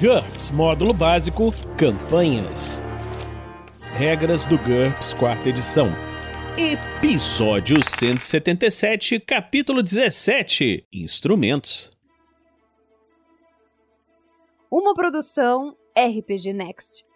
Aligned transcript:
GURPS 0.00 0.50
Módulo 0.50 0.94
Básico 0.94 1.52
Campanhas. 1.76 2.84
Regras 3.96 4.44
do 4.44 4.56
GURPS 4.56 5.12
Quarta 5.12 5.48
Edição. 5.48 5.88
Episódio 6.56 7.82
177, 7.84 9.18
capítulo 9.18 9.82
17 9.82 10.86
Instrumentos. 10.92 11.90
Uma 14.70 14.94
produção 14.94 15.76
RPG 15.96 16.52
Next. 16.52 17.07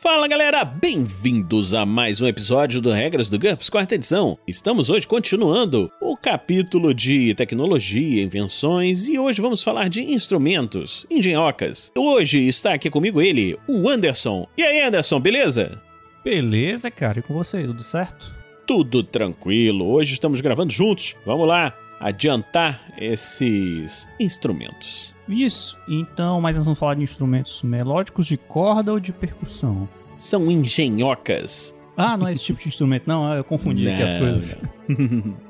Fala 0.00 0.28
galera, 0.28 0.64
bem-vindos 0.64 1.74
a 1.74 1.84
mais 1.84 2.20
um 2.20 2.28
episódio 2.28 2.80
do 2.80 2.92
Regras 2.92 3.28
do 3.28 3.36
GURPS 3.36 3.68
quarta 3.68 3.96
edição. 3.96 4.38
Estamos 4.46 4.90
hoje 4.90 5.08
continuando 5.08 5.90
o 6.00 6.16
capítulo 6.16 6.94
de 6.94 7.34
tecnologia, 7.34 8.22
invenções 8.22 9.08
e 9.08 9.18
hoje 9.18 9.42
vamos 9.42 9.60
falar 9.60 9.88
de 9.88 10.00
instrumentos, 10.00 11.04
engenhocas. 11.10 11.90
Hoje 11.98 12.46
está 12.46 12.74
aqui 12.74 12.88
comigo 12.88 13.20
ele, 13.20 13.58
o 13.66 13.88
Anderson. 13.88 14.46
E 14.56 14.62
aí 14.62 14.80
Anderson, 14.82 15.18
beleza? 15.18 15.82
Beleza, 16.24 16.92
cara, 16.92 17.18
e 17.18 17.22
com 17.22 17.34
você, 17.34 17.64
tudo 17.64 17.82
certo? 17.82 18.32
Tudo 18.64 19.02
tranquilo, 19.02 19.84
hoje 19.84 20.12
estamos 20.12 20.40
gravando 20.40 20.72
juntos. 20.72 21.16
Vamos 21.26 21.48
lá, 21.48 21.76
adiantar 22.00 22.80
esses 22.96 24.08
instrumentos. 24.18 25.14
Isso, 25.28 25.76
então, 25.86 26.40
mas 26.40 26.56
nós 26.56 26.64
vamos 26.64 26.78
falar 26.78 26.94
de 26.94 27.02
instrumentos 27.02 27.62
melódicos 27.62 28.26
de 28.26 28.36
corda 28.36 28.92
ou 28.92 29.00
de 29.00 29.12
percussão? 29.12 29.88
São 30.16 30.50
engenhocas. 30.50 31.74
Ah, 31.96 32.16
não 32.16 32.28
é 32.28 32.32
esse 32.32 32.44
tipo 32.44 32.60
de 32.60 32.68
instrumento, 32.68 33.06
não, 33.06 33.34
eu 33.34 33.44
confundi 33.44 33.88
aqui 33.88 34.02
as 34.02 34.58
Não, 34.88 35.36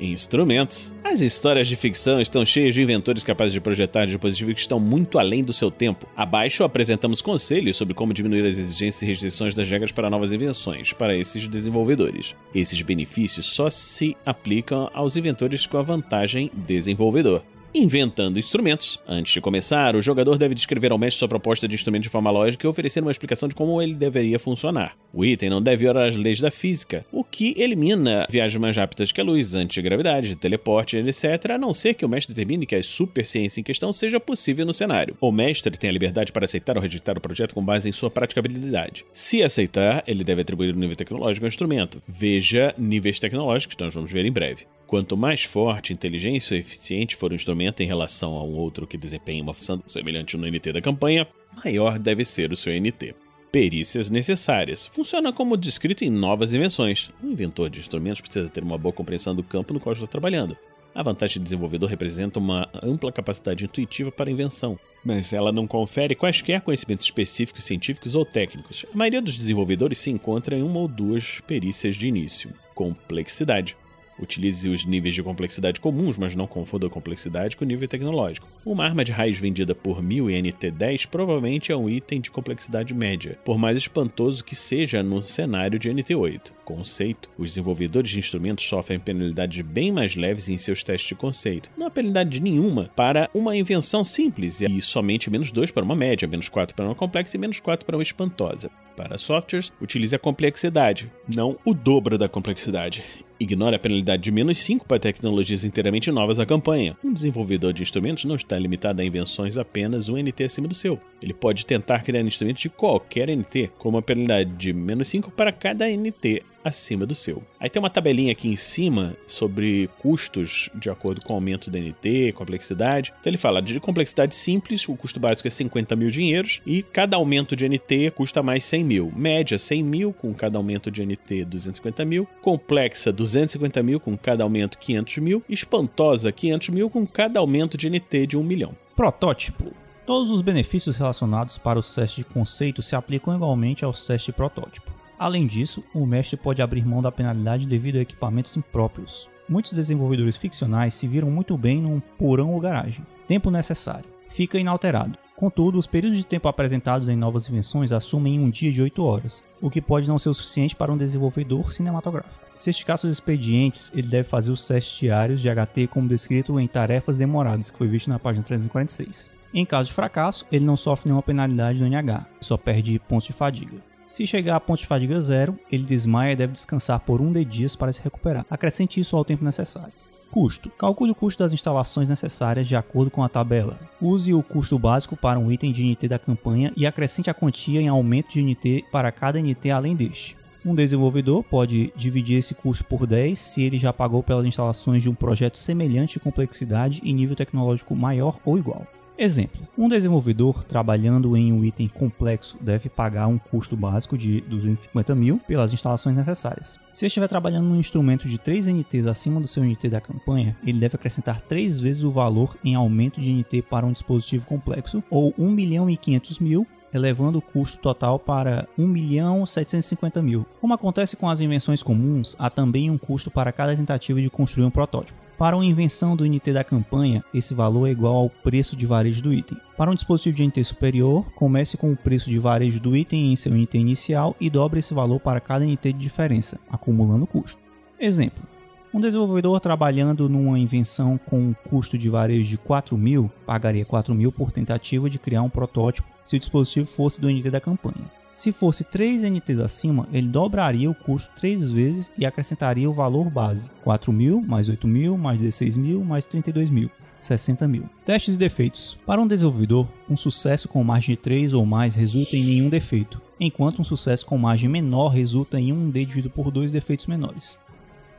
coisas. 0.00 0.20
Instrumentos. 0.20 0.92
As 1.04 1.20
histórias 1.20 1.68
de 1.68 1.76
ficção 1.76 2.20
estão 2.20 2.44
cheias 2.44 2.74
de 2.74 2.82
inventores 2.82 3.22
capazes 3.22 3.52
de 3.52 3.60
projetar 3.60 4.06
dispositivos 4.06 4.54
que 4.54 4.60
estão 4.60 4.80
muito 4.80 5.18
além 5.18 5.44
do 5.44 5.52
seu 5.52 5.70
tempo. 5.70 6.06
Abaixo 6.16 6.64
apresentamos 6.64 7.20
conselhos 7.20 7.76
sobre 7.76 7.94
como 7.94 8.14
diminuir 8.14 8.44
as 8.46 8.58
exigências 8.58 9.02
e 9.02 9.06
restrições 9.06 9.54
das 9.54 9.68
regras 9.68 9.92
para 9.92 10.10
novas 10.10 10.32
invenções 10.32 10.92
para 10.92 11.16
esses 11.16 11.46
desenvolvedores. 11.46 12.34
Esses 12.54 12.80
benefícios 12.82 13.46
só 13.46 13.68
se 13.68 14.16
aplicam 14.24 14.90
aos 14.94 15.16
inventores 15.16 15.66
com 15.66 15.78
a 15.78 15.82
vantagem 15.82 16.50
desenvolvedor. 16.54 17.42
Inventando 17.72 18.36
instrumentos. 18.36 19.00
Antes 19.06 19.32
de 19.32 19.40
começar, 19.40 19.94
o 19.94 20.02
jogador 20.02 20.36
deve 20.36 20.56
descrever 20.56 20.90
ao 20.90 20.98
mestre 20.98 21.20
sua 21.20 21.28
proposta 21.28 21.68
de 21.68 21.74
instrumento 21.76 22.02
de 22.02 22.08
forma 22.08 22.28
lógica 22.28 22.66
e 22.66 22.68
oferecer 22.68 23.00
uma 23.00 23.12
explicação 23.12 23.48
de 23.48 23.54
como 23.54 23.80
ele 23.80 23.94
deveria 23.94 24.40
funcionar. 24.40 24.96
O 25.12 25.24
item 25.24 25.50
não 25.50 25.62
deve 25.62 25.84
violar 25.84 26.08
as 26.08 26.16
leis 26.16 26.40
da 26.40 26.50
física, 26.50 27.06
o 27.12 27.22
que 27.22 27.54
elimina 27.56 28.26
viagens 28.28 28.60
mais 28.60 28.76
rápidas 28.76 29.12
que 29.12 29.20
a 29.20 29.24
luz, 29.24 29.54
antigravidade, 29.54 30.34
teleporte, 30.34 30.96
etc., 30.96 31.52
a 31.52 31.58
não 31.58 31.72
ser 31.72 31.94
que 31.94 32.04
o 32.04 32.08
mestre 32.08 32.34
determine 32.34 32.66
que 32.66 32.74
a 32.74 32.82
superciência 32.82 33.60
em 33.60 33.64
questão 33.64 33.92
seja 33.92 34.18
possível 34.18 34.66
no 34.66 34.74
cenário. 34.74 35.16
O 35.20 35.30
mestre 35.30 35.78
tem 35.78 35.90
a 35.90 35.92
liberdade 35.92 36.32
para 36.32 36.46
aceitar 36.46 36.76
ou 36.76 36.82
rejeitar 36.82 37.16
o 37.16 37.20
projeto 37.20 37.54
com 37.54 37.64
base 37.64 37.88
em 37.88 37.92
sua 37.92 38.10
praticabilidade. 38.10 39.04
Se 39.12 39.44
aceitar, 39.44 40.02
ele 40.08 40.24
deve 40.24 40.42
atribuir 40.42 40.74
o 40.74 40.78
nível 40.78 40.96
tecnológico 40.96 41.46
ao 41.46 41.48
instrumento. 41.48 42.02
Veja 42.08 42.74
níveis 42.76 43.20
tecnológicos, 43.20 43.76
que 43.76 43.84
nós 43.84 43.94
vamos 43.94 44.10
ver 44.10 44.24
em 44.24 44.32
breve. 44.32 44.66
Quanto 44.90 45.16
mais 45.16 45.44
forte, 45.44 45.92
inteligente 45.92 46.52
ou 46.52 46.58
eficiente 46.58 47.14
for 47.14 47.30
o 47.30 47.34
instrumento 47.36 47.80
em 47.80 47.86
relação 47.86 48.32
a 48.34 48.42
um 48.42 48.56
outro 48.56 48.88
que 48.88 48.98
desempenha 48.98 49.40
uma 49.40 49.54
função 49.54 49.80
semelhante 49.86 50.36
no 50.36 50.44
NT 50.44 50.72
da 50.72 50.80
campanha, 50.80 51.28
maior 51.64 51.96
deve 51.96 52.24
ser 52.24 52.50
o 52.50 52.56
seu 52.56 52.72
NT. 52.72 53.14
Perícias 53.52 54.10
necessárias. 54.10 54.88
Funciona 54.88 55.32
como 55.32 55.56
descrito 55.56 56.04
em 56.04 56.10
novas 56.10 56.54
invenções. 56.54 57.08
Um 57.22 57.30
inventor 57.30 57.70
de 57.70 57.78
instrumentos 57.78 58.20
precisa 58.20 58.48
ter 58.48 58.64
uma 58.64 58.76
boa 58.76 58.92
compreensão 58.92 59.32
do 59.32 59.44
campo 59.44 59.72
no 59.72 59.78
qual 59.78 59.92
está 59.92 60.08
trabalhando. 60.08 60.56
A 60.92 61.04
vantagem 61.04 61.34
de 61.34 61.44
desenvolvedor 61.44 61.88
representa 61.88 62.40
uma 62.40 62.68
ampla 62.82 63.12
capacidade 63.12 63.64
intuitiva 63.64 64.10
para 64.10 64.28
a 64.28 64.32
invenção, 64.32 64.76
mas 65.04 65.32
ela 65.32 65.52
não 65.52 65.68
confere 65.68 66.16
quaisquer 66.16 66.62
conhecimentos 66.62 67.04
específicos, 67.04 67.62
científicos 67.62 68.16
ou 68.16 68.24
técnicos. 68.24 68.84
A 68.92 68.96
maioria 68.96 69.22
dos 69.22 69.36
desenvolvedores 69.36 69.98
se 69.98 70.10
encontra 70.10 70.58
em 70.58 70.64
uma 70.64 70.80
ou 70.80 70.88
duas 70.88 71.38
perícias 71.46 71.94
de 71.94 72.08
início. 72.08 72.52
Complexidade. 72.74 73.76
Utilize 74.20 74.68
os 74.68 74.84
níveis 74.84 75.14
de 75.14 75.22
complexidade 75.22 75.80
comuns, 75.80 76.18
mas 76.18 76.34
não 76.34 76.46
confunda 76.46 76.86
a 76.86 76.90
complexidade 76.90 77.56
com 77.56 77.64
o 77.64 77.68
nível 77.68 77.88
tecnológico. 77.88 78.48
Uma 78.64 78.84
arma 78.84 79.04
de 79.04 79.12
raios 79.12 79.38
vendida 79.38 79.74
por 79.74 80.02
1000 80.02 80.26
NT10 80.26 81.06
provavelmente 81.06 81.72
é 81.72 81.76
um 81.76 81.88
item 81.88 82.20
de 82.20 82.30
complexidade 82.30 82.92
média, 82.92 83.38
por 83.44 83.58
mais 83.58 83.76
espantoso 83.76 84.44
que 84.44 84.54
seja 84.54 85.02
no 85.02 85.22
cenário 85.22 85.78
de 85.78 85.90
NT8. 85.90 86.52
Conceito: 86.64 87.30
os 87.38 87.50
desenvolvedores 87.50 88.10
de 88.10 88.18
instrumentos 88.18 88.64
sofrem 88.66 88.98
penalidades 88.98 89.60
bem 89.62 89.90
mais 89.90 90.14
leves 90.14 90.48
em 90.48 90.58
seus 90.58 90.82
testes 90.82 91.08
de 91.08 91.14
conceito. 91.14 91.70
Não 91.76 91.86
há 91.86 91.90
penalidade 91.90 92.40
nenhuma 92.40 92.90
para 92.94 93.28
uma 93.34 93.56
invenção 93.56 94.04
simples, 94.04 94.60
e 94.60 94.80
somente 94.80 95.30
menos 95.30 95.50
2 95.50 95.70
para 95.70 95.84
uma 95.84 95.96
média, 95.96 96.28
menos 96.28 96.48
4 96.48 96.74
para 96.74 96.84
uma 96.84 96.94
complexa 96.94 97.36
e 97.36 97.40
menos 97.40 97.60
4 97.60 97.86
para 97.86 97.96
uma 97.96 98.02
espantosa. 98.02 98.70
Para 98.96 99.18
softwares, 99.18 99.72
utilize 99.80 100.14
a 100.14 100.18
complexidade, 100.18 101.10
não 101.34 101.56
o 101.64 101.72
dobro 101.72 102.18
da 102.18 102.28
complexidade. 102.28 103.02
Ignore 103.40 103.74
a 103.74 103.78
penalidade 103.78 104.22
de 104.22 104.30
menos 104.30 104.58
5 104.58 104.86
para 104.86 104.98
tecnologias 104.98 105.64
inteiramente 105.64 106.12
novas 106.12 106.38
à 106.38 106.44
campanha. 106.44 106.94
Um 107.02 107.10
desenvolvedor 107.10 107.72
de 107.72 107.82
instrumentos 107.82 108.26
não 108.26 108.34
está 108.36 108.58
limitado 108.58 109.00
a 109.00 109.04
invenções 109.04 109.56
apenas 109.56 110.10
um 110.10 110.22
NT 110.22 110.44
acima 110.44 110.68
do 110.68 110.74
seu. 110.74 111.00
Ele 111.22 111.32
pode 111.32 111.64
tentar 111.64 112.04
criar 112.04 112.20
instrumentos 112.20 112.60
de 112.60 112.68
qualquer 112.68 113.34
NT, 113.34 113.70
com 113.78 113.88
uma 113.88 114.02
penalidade 114.02 114.50
de 114.50 114.74
menos 114.74 115.08
5 115.08 115.30
para 115.30 115.52
cada 115.52 115.88
NT 115.88 116.42
acima 116.64 117.06
do 117.06 117.14
seu. 117.14 117.42
Aí 117.58 117.68
tem 117.68 117.80
uma 117.80 117.90
tabelinha 117.90 118.32
aqui 118.32 118.48
em 118.48 118.56
cima 118.56 119.16
sobre 119.26 119.88
custos 119.98 120.70
de 120.74 120.90
acordo 120.90 121.20
com 121.22 121.32
o 121.32 121.36
aumento 121.36 121.70
da 121.70 121.78
NT, 121.78 122.32
complexidade. 122.32 123.12
Então 123.18 123.30
ele 123.30 123.38
fala 123.38 123.60
de 123.60 123.78
complexidade 123.80 124.34
simples, 124.34 124.86
o 124.88 124.96
custo 124.96 125.18
básico 125.18 125.48
é 125.48 125.50
50 125.50 125.96
mil 125.96 126.10
dinheiros 126.10 126.60
e 126.66 126.82
cada 126.82 127.16
aumento 127.16 127.56
de 127.56 127.68
NT 127.68 128.12
custa 128.14 128.42
mais 128.42 128.64
100 128.64 128.84
mil. 128.84 129.12
Média 129.14 129.58
100 129.58 129.82
mil 129.82 130.12
com 130.12 130.32
cada 130.34 130.58
aumento 130.58 130.90
de 130.90 131.04
NT 131.04 131.44
250 131.46 132.04
mil. 132.04 132.28
Complexa 132.40 133.12
250 133.30 133.82
mil 133.82 134.00
com 134.00 134.16
cada 134.16 134.44
aumento 134.44 134.78
500 134.78 135.18
mil. 135.18 135.44
Espantosa 135.48 136.32
500 136.32 136.68
mil 136.70 136.90
com 136.90 137.06
cada 137.06 137.40
aumento 137.40 137.76
de 137.76 137.88
NT 137.88 138.26
de 138.26 138.36
1 138.36 138.42
milhão. 138.42 138.74
Protótipo. 138.96 139.72
Todos 140.04 140.30
os 140.30 140.42
benefícios 140.42 140.96
relacionados 140.96 141.56
para 141.56 141.78
o 141.78 141.82
teste 141.82 142.22
de 142.22 142.24
conceito 142.24 142.82
se 142.82 142.96
aplicam 142.96 143.34
igualmente 143.34 143.84
aos 143.84 144.04
testes 144.04 144.26
de 144.26 144.32
protótipo. 144.32 144.90
Além 145.18 145.46
disso, 145.46 145.84
o 145.94 146.04
mestre 146.04 146.36
pode 146.36 146.62
abrir 146.62 146.84
mão 146.84 147.00
da 147.00 147.12
penalidade 147.12 147.66
devido 147.66 147.96
a 147.96 148.00
equipamentos 148.00 148.56
impróprios. 148.56 149.28
Muitos 149.48 149.72
desenvolvedores 149.72 150.36
ficcionais 150.36 150.94
se 150.94 151.06
viram 151.06 151.30
muito 151.30 151.56
bem 151.56 151.80
num 151.80 152.00
porão 152.00 152.54
ou 152.54 152.60
garagem. 152.60 153.04
Tempo 153.28 153.50
necessário. 153.50 154.06
Fica 154.30 154.58
inalterado. 154.58 155.18
Contudo, 155.40 155.78
os 155.78 155.86
períodos 155.86 156.18
de 156.18 156.26
tempo 156.26 156.48
apresentados 156.48 157.08
em 157.08 157.16
novas 157.16 157.48
invenções 157.48 157.92
assumem 157.92 158.38
um 158.38 158.50
dia 158.50 158.70
de 158.70 158.82
8 158.82 159.02
horas, 159.02 159.42
o 159.58 159.70
que 159.70 159.80
pode 159.80 160.06
não 160.06 160.18
ser 160.18 160.28
o 160.28 160.34
suficiente 160.34 160.76
para 160.76 160.92
um 160.92 160.98
desenvolvedor 160.98 161.72
cinematográfico. 161.72 162.44
Se 162.54 162.68
esticar 162.68 162.98
seus 162.98 163.14
expedientes, 163.14 163.90
ele 163.94 164.06
deve 164.06 164.28
fazer 164.28 164.52
os 164.52 164.66
testes 164.66 164.98
diários 164.98 165.40
de 165.40 165.48
HT 165.48 165.86
como 165.86 166.06
descrito 166.06 166.60
em 166.60 166.68
Tarefas 166.68 167.16
Demoradas, 167.16 167.70
que 167.70 167.78
foi 167.78 167.88
visto 167.88 168.10
na 168.10 168.18
página 168.18 168.44
346. 168.44 169.30
Em 169.54 169.64
caso 169.64 169.88
de 169.88 169.94
fracasso, 169.94 170.44
ele 170.52 170.66
não 170.66 170.76
sofre 170.76 171.08
nenhuma 171.08 171.22
penalidade 171.22 171.78
no 171.78 171.86
NH, 171.86 172.26
só 172.38 172.58
perde 172.58 172.98
pontos 172.98 173.28
de 173.28 173.32
fadiga. 173.32 173.78
Se 174.06 174.26
chegar 174.26 174.56
a 174.56 174.60
ponto 174.60 174.80
de 174.80 174.86
fadiga 174.86 175.18
zero, 175.22 175.58
ele 175.72 175.84
desmaia 175.84 176.32
e 176.32 176.36
deve 176.36 176.52
descansar 176.52 177.00
por 177.00 177.22
um 177.22 177.32
de 177.32 177.46
dias 177.46 177.74
para 177.74 177.94
se 177.94 178.02
recuperar. 178.02 178.44
Acrescente 178.50 179.00
isso 179.00 179.16
ao 179.16 179.24
tempo 179.24 179.42
necessário. 179.42 179.94
Custo. 180.30 180.70
Calcule 180.70 181.10
o 181.10 181.14
custo 181.14 181.42
das 181.42 181.52
instalações 181.52 182.08
necessárias 182.08 182.68
de 182.68 182.76
acordo 182.76 183.10
com 183.10 183.24
a 183.24 183.28
tabela. 183.28 183.78
Use 184.00 184.32
o 184.32 184.42
custo 184.42 184.78
básico 184.78 185.16
para 185.16 185.38
um 185.38 185.50
item 185.50 185.72
de 185.72 185.84
NT 185.84 186.08
da 186.08 186.18
campanha 186.18 186.72
e 186.76 186.86
acrescente 186.86 187.28
a 187.28 187.34
quantia 187.34 187.80
em 187.80 187.88
aumento 187.88 188.30
de 188.32 188.42
NT 188.42 188.84
para 188.92 189.10
cada 189.10 189.40
NT 189.40 189.70
além 189.70 189.96
deste. 189.96 190.36
Um 190.64 190.74
desenvolvedor 190.74 191.42
pode 191.42 191.92
dividir 191.96 192.38
esse 192.38 192.54
custo 192.54 192.84
por 192.84 193.06
10 193.06 193.38
se 193.38 193.62
ele 193.62 193.78
já 193.78 193.92
pagou 193.92 194.22
pelas 194.22 194.44
instalações 194.44 195.02
de 195.02 195.08
um 195.08 195.14
projeto 195.14 195.56
semelhante 195.56 196.14
de 196.14 196.20
complexidade 196.20 197.00
e 197.02 197.12
nível 197.12 197.34
tecnológico 197.34 197.96
maior 197.96 198.38
ou 198.44 198.58
igual. 198.58 198.86
Exemplo: 199.22 199.68
um 199.76 199.86
desenvolvedor 199.86 200.64
trabalhando 200.64 201.36
em 201.36 201.52
um 201.52 201.62
item 201.62 201.88
complexo 201.88 202.56
deve 202.58 202.88
pagar 202.88 203.26
um 203.26 203.36
custo 203.36 203.76
básico 203.76 204.16
de 204.16 204.40
250 204.40 205.14
mil 205.14 205.38
pelas 205.46 205.74
instalações 205.74 206.16
necessárias. 206.16 206.80
Se 206.94 207.04
estiver 207.04 207.28
trabalhando 207.28 207.68
num 207.68 207.78
instrumento 207.78 208.26
de 208.26 208.38
3 208.38 208.68
NTs 208.68 209.06
acima 209.06 209.38
do 209.38 209.46
seu 209.46 209.62
NT 209.62 209.90
da 209.90 210.00
campanha, 210.00 210.56
ele 210.64 210.80
deve 210.80 210.96
acrescentar 210.96 211.42
3 211.42 211.80
vezes 211.80 212.02
o 212.02 212.10
valor 212.10 212.56
em 212.64 212.74
aumento 212.74 213.20
de 213.20 213.30
NT 213.30 213.60
para 213.60 213.84
um 213.84 213.92
dispositivo 213.92 214.46
complexo, 214.46 215.04
ou 215.10 215.34
1 215.36 215.50
milhão 215.50 215.90
e 215.90 215.98
500 215.98 216.38
mil 216.38 216.66
elevando 216.92 217.38
o 217.38 217.42
custo 217.42 217.78
total 217.78 218.18
para 218.18 218.68
1 218.78 218.86
milhão 218.86 219.44
750 219.46 220.22
mil. 220.22 220.46
Como 220.60 220.74
acontece 220.74 221.16
com 221.16 221.28
as 221.28 221.40
invenções 221.40 221.82
comuns, 221.82 222.36
há 222.38 222.50
também 222.50 222.90
um 222.90 222.98
custo 222.98 223.30
para 223.30 223.52
cada 223.52 223.76
tentativa 223.76 224.20
de 224.20 224.30
construir 224.30 224.64
um 224.64 224.70
protótipo. 224.70 225.18
Para 225.40 225.56
uma 225.56 225.64
invenção 225.64 226.14
do 226.14 226.26
NT 226.26 226.52
da 226.52 226.62
campanha, 226.62 227.24
esse 227.32 227.54
valor 227.54 227.86
é 227.86 227.92
igual 227.92 228.14
ao 228.14 228.28
preço 228.28 228.76
de 228.76 228.84
varejo 228.84 229.22
do 229.22 229.32
item. 229.32 229.56
Para 229.74 229.90
um 229.90 229.94
dispositivo 229.94 230.36
de 230.36 230.46
NT 230.46 230.62
superior, 230.64 231.24
comece 231.34 231.78
com 231.78 231.90
o 231.90 231.96
preço 231.96 232.28
de 232.28 232.38
varejo 232.38 232.78
do 232.78 232.94
item 232.94 233.32
em 233.32 233.36
seu 233.36 233.54
NT 233.54 233.78
inicial 233.78 234.36
e 234.38 234.50
dobre 234.50 234.80
esse 234.80 234.92
valor 234.92 235.18
para 235.18 235.40
cada 235.40 235.64
NT 235.64 235.94
de 235.94 235.98
diferença, 235.98 236.60
acumulando 236.70 237.26
custo. 237.26 237.58
Exemplo: 237.98 238.42
Um 238.92 239.00
desenvolvedor 239.00 239.60
trabalhando 239.60 240.28
numa 240.28 240.58
invenção 240.58 241.16
com 241.16 241.38
um 241.38 241.54
custo 241.54 241.96
de 241.96 242.10
varejo 242.10 242.48
de 242.48 242.58
4 242.58 242.98
mil 242.98 243.30
pagaria 243.46 243.84
4 243.84 244.12
mil 244.12 244.32
por 244.32 244.50
tentativa 244.50 245.08
de 245.08 245.16
criar 245.16 245.42
um 245.42 245.48
protótipo 245.48 246.08
se 246.24 246.34
o 246.34 246.40
dispositivo 246.40 246.86
fosse 246.86 247.20
do 247.20 247.30
NT 247.30 247.50
da 247.50 247.60
campanha. 247.60 248.10
Se 248.34 248.50
fosse 248.50 248.82
3 248.82 249.22
NTs 249.22 249.60
acima, 249.60 250.08
ele 250.12 250.26
dobraria 250.26 250.90
o 250.90 250.94
custo 250.94 251.30
3 251.36 251.70
vezes 251.70 252.12
e 252.18 252.26
acrescentaria 252.26 252.90
o 252.90 252.92
valor 252.92 253.30
base: 253.30 253.70
4 253.84 254.12
mil, 254.12 254.42
mais 254.42 254.68
8 254.68 254.88
mil, 254.88 255.16
mais 255.16 255.40
16 255.40 255.76
mil, 255.76 256.04
mais 256.04 256.26
32 256.26 256.68
mil. 256.68 256.90
60 257.20 257.68
mil. 257.68 257.84
Testes 258.04 258.34
e 258.34 258.38
defeitos. 258.38 258.98
Para 259.06 259.20
um 259.20 259.26
desenvolvedor, 259.28 259.86
um 260.08 260.16
sucesso 260.16 260.66
com 260.68 260.82
margem 260.82 261.14
de 261.14 261.22
3 261.22 261.52
ou 261.52 261.64
mais 261.64 261.94
resulta 261.94 262.36
em 262.36 262.44
nenhum 262.44 262.68
defeito, 262.68 263.22
enquanto 263.38 263.82
um 263.82 263.84
sucesso 263.84 264.26
com 264.26 264.36
margem 264.36 264.68
menor 264.68 265.10
resulta 265.10 265.60
em 265.60 265.72
um 265.72 265.90
dividido 265.90 266.28
por 266.28 266.50
dois 266.50 266.72
defeitos 266.72 267.06
menores 267.06 267.56